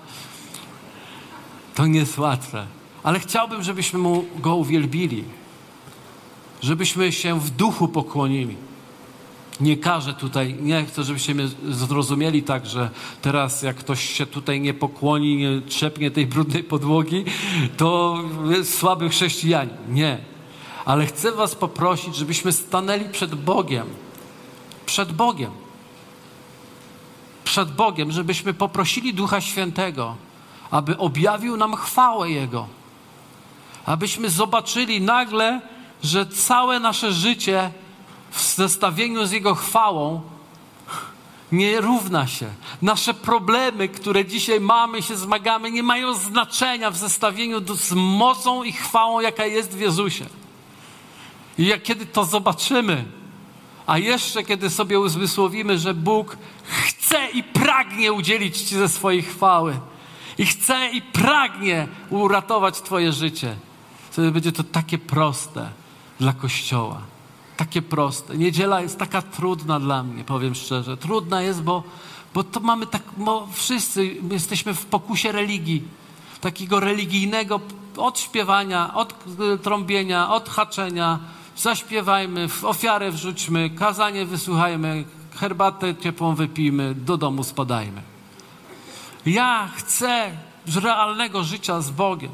To 1.75 1.87
nie 1.87 1.99
jest 1.99 2.17
łatwe. 2.17 2.67
Ale 3.03 3.19
chciałbym, 3.19 3.63
żebyśmy 3.63 3.99
mu 3.99 4.25
go 4.39 4.55
uwielbili. 4.55 5.23
Żebyśmy 6.61 7.11
się 7.11 7.39
w 7.39 7.49
duchu 7.49 7.87
pokłonili. 7.87 8.55
Nie 9.59 9.77
każę 9.77 10.13
tutaj, 10.13 10.57
nie 10.61 10.85
chcę, 10.85 11.03
żebyście 11.03 11.35
mnie 11.35 11.47
zrozumieli 11.69 12.43
tak, 12.43 12.65
że 12.65 12.89
teraz 13.21 13.61
jak 13.61 13.75
ktoś 13.75 14.09
się 14.09 14.25
tutaj 14.25 14.61
nie 14.61 14.73
pokłoni, 14.73 15.37
nie 15.37 15.61
trzepnie 15.61 16.11
tej 16.11 16.27
brudnej 16.27 16.63
podłogi, 16.63 17.25
to 17.77 18.19
jest 18.49 18.77
słaby 18.77 19.09
chrześcijanin. 19.09 19.77
Nie 19.89 20.35
ale 20.85 21.05
chcę 21.05 21.31
Was 21.31 21.55
poprosić, 21.55 22.15
żebyśmy 22.15 22.51
stanęli 22.51 23.09
przed 23.09 23.35
Bogiem. 23.35 23.87
Przed 24.85 25.13
Bogiem. 25.13 25.51
Przed 27.43 27.71
Bogiem, 27.71 28.11
żebyśmy 28.11 28.53
poprosili 28.53 29.13
Ducha 29.13 29.41
Świętego, 29.41 30.15
aby 30.71 30.97
objawił 30.97 31.57
nam 31.57 31.75
chwałę 31.75 32.31
Jego. 32.31 32.67
Abyśmy 33.85 34.29
zobaczyli 34.29 35.01
nagle, 35.01 35.61
że 36.03 36.25
całe 36.25 36.79
nasze 36.79 37.13
życie 37.13 37.71
w 38.31 38.41
zestawieniu 38.55 39.25
z 39.25 39.31
Jego 39.31 39.55
chwałą 39.55 40.21
nie 41.51 41.81
równa 41.81 42.27
się. 42.27 42.47
Nasze 42.81 43.13
problemy, 43.13 43.87
które 43.89 44.25
dzisiaj 44.25 44.59
mamy, 44.59 45.01
się 45.01 45.17
zmagamy, 45.17 45.71
nie 45.71 45.83
mają 45.83 46.13
znaczenia 46.13 46.91
w 46.91 46.97
zestawieniu 46.97 47.75
z 47.75 47.91
mocą 47.93 48.63
i 48.63 48.71
chwałą, 48.71 49.19
jaka 49.19 49.45
jest 49.45 49.75
w 49.75 49.79
Jezusie. 49.79 50.25
I 51.57 51.65
jak 51.65 51.83
kiedy 51.83 52.05
to 52.05 52.25
zobaczymy, 52.25 53.05
a 53.87 53.97
jeszcze 53.97 54.43
kiedy 54.43 54.69
sobie 54.69 54.99
uzmysłowimy, 54.99 55.79
że 55.79 55.93
Bóg 55.93 56.37
chce 56.63 57.27
i 57.33 57.43
pragnie 57.43 58.13
udzielić 58.13 58.61
Ci 58.61 58.75
ze 58.75 58.89
swojej 58.89 59.23
chwały, 59.23 59.79
i 60.37 60.45
chce 60.45 60.89
i 60.89 61.01
pragnie 61.01 61.87
uratować 62.09 62.81
Twoje 62.81 63.13
życie, 63.13 63.55
wtedy 64.11 64.31
będzie 64.31 64.51
to 64.51 64.63
takie 64.63 64.97
proste 64.97 65.69
dla 66.19 66.33
Kościoła. 66.33 67.01
Takie 67.57 67.81
proste. 67.81 68.37
Niedziela 68.37 68.81
jest 68.81 68.99
taka 68.99 69.21
trudna 69.21 69.79
dla 69.79 70.03
mnie, 70.03 70.23
powiem 70.23 70.55
szczerze. 70.55 70.97
Trudna 70.97 71.41
jest, 71.41 71.63
bo, 71.63 71.83
bo 72.33 72.43
to 72.43 72.59
mamy 72.59 72.87
tak, 72.87 73.01
bo 73.17 73.47
wszyscy 73.53 74.15
jesteśmy 74.31 74.73
w 74.73 74.85
pokusie 74.85 75.31
religii. 75.31 75.83
Takiego 76.41 76.79
religijnego 76.79 77.59
od 77.97 78.19
śpiewania, 78.19 78.93
od 78.93 79.13
trąbienia, 79.63 80.29
od 80.29 80.49
haczenia. 80.49 81.19
Zaśpiewajmy, 81.57 82.47
ofiarę 82.63 83.11
wrzućmy, 83.11 83.69
kazanie 83.69 84.25
wysłuchajmy, 84.25 85.05
herbatę 85.35 85.95
ciepłą 85.95 86.35
wypijmy, 86.35 86.95
do 86.95 87.17
domu 87.17 87.43
spadajmy. 87.43 88.14
Ja 89.25 89.69
chcę 89.75 90.31
realnego 90.67 91.43
życia 91.43 91.81
z 91.81 91.91
Bogiem. 91.91 92.31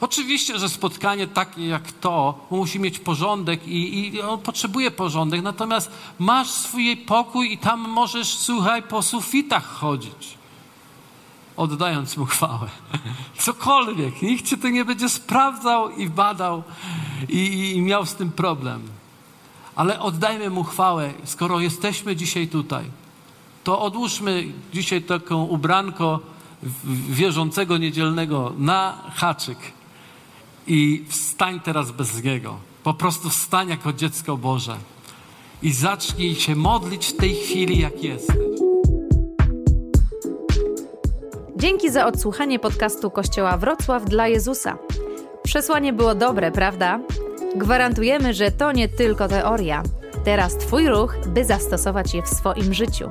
Oczywiście, 0.00 0.58
że 0.58 0.68
spotkanie 0.68 1.26
takie 1.26 1.68
jak 1.68 1.92
to 1.92 2.46
musi 2.50 2.80
mieć 2.80 2.98
porządek 2.98 3.68
i, 3.68 4.14
i 4.14 4.20
on 4.20 4.40
potrzebuje 4.40 4.90
porządek, 4.90 5.42
natomiast 5.42 5.90
masz 6.18 6.50
swój 6.50 6.96
pokój 6.96 7.52
i 7.52 7.58
tam 7.58 7.80
możesz, 7.80 8.36
słuchaj, 8.36 8.82
po 8.82 9.02
sufitach 9.02 9.64
chodzić, 9.64 10.38
oddając 11.56 12.16
mu 12.16 12.26
chwałę. 12.26 12.68
Cokolwiek, 13.38 14.22
nikt 14.22 14.46
cię 14.46 14.56
to 14.56 14.68
nie 14.68 14.84
będzie 14.84 15.08
sprawdzał 15.08 15.90
i 15.90 16.08
badał 16.08 16.62
i, 17.28 17.72
i 17.76 17.80
miał 17.80 18.06
z 18.06 18.14
tym 18.14 18.32
problem. 18.32 18.82
Ale 19.76 20.00
oddajmy 20.00 20.50
mu 20.50 20.64
chwałę, 20.64 21.12
skoro 21.24 21.60
jesteśmy 21.60 22.16
dzisiaj 22.16 22.48
tutaj. 22.48 22.84
To 23.64 23.80
odłóżmy 23.80 24.52
dzisiaj 24.72 25.02
taką 25.02 25.42
ubranko 25.44 26.33
wierzącego 27.08 27.78
niedzielnego 27.78 28.52
na 28.58 28.98
haczyk 29.14 29.58
i 30.66 31.04
wstań 31.08 31.60
teraz 31.60 31.90
bez 31.90 32.24
Niego. 32.24 32.56
Po 32.82 32.94
prostu 32.94 33.30
wstań 33.30 33.68
jako 33.68 33.92
dziecko 33.92 34.36
Boże 34.36 34.76
i 35.62 35.72
zacznij 35.72 36.34
się 36.34 36.56
modlić 36.56 37.06
w 37.06 37.16
tej 37.16 37.34
chwili, 37.34 37.78
jak 37.80 38.02
jesteś. 38.04 38.36
Dzięki 41.56 41.90
za 41.90 42.06
odsłuchanie 42.06 42.58
podcastu 42.58 43.10
Kościoła 43.10 43.56
Wrocław 43.56 44.04
dla 44.04 44.28
Jezusa. 44.28 44.78
Przesłanie 45.42 45.92
było 45.92 46.14
dobre, 46.14 46.52
prawda? 46.52 47.00
Gwarantujemy, 47.56 48.34
że 48.34 48.50
to 48.50 48.72
nie 48.72 48.88
tylko 48.88 49.28
teoria. 49.28 49.82
Teraz 50.24 50.56
Twój 50.56 50.88
ruch, 50.88 51.16
by 51.26 51.44
zastosować 51.44 52.14
je 52.14 52.22
w 52.22 52.28
swoim 52.28 52.74
życiu. 52.74 53.10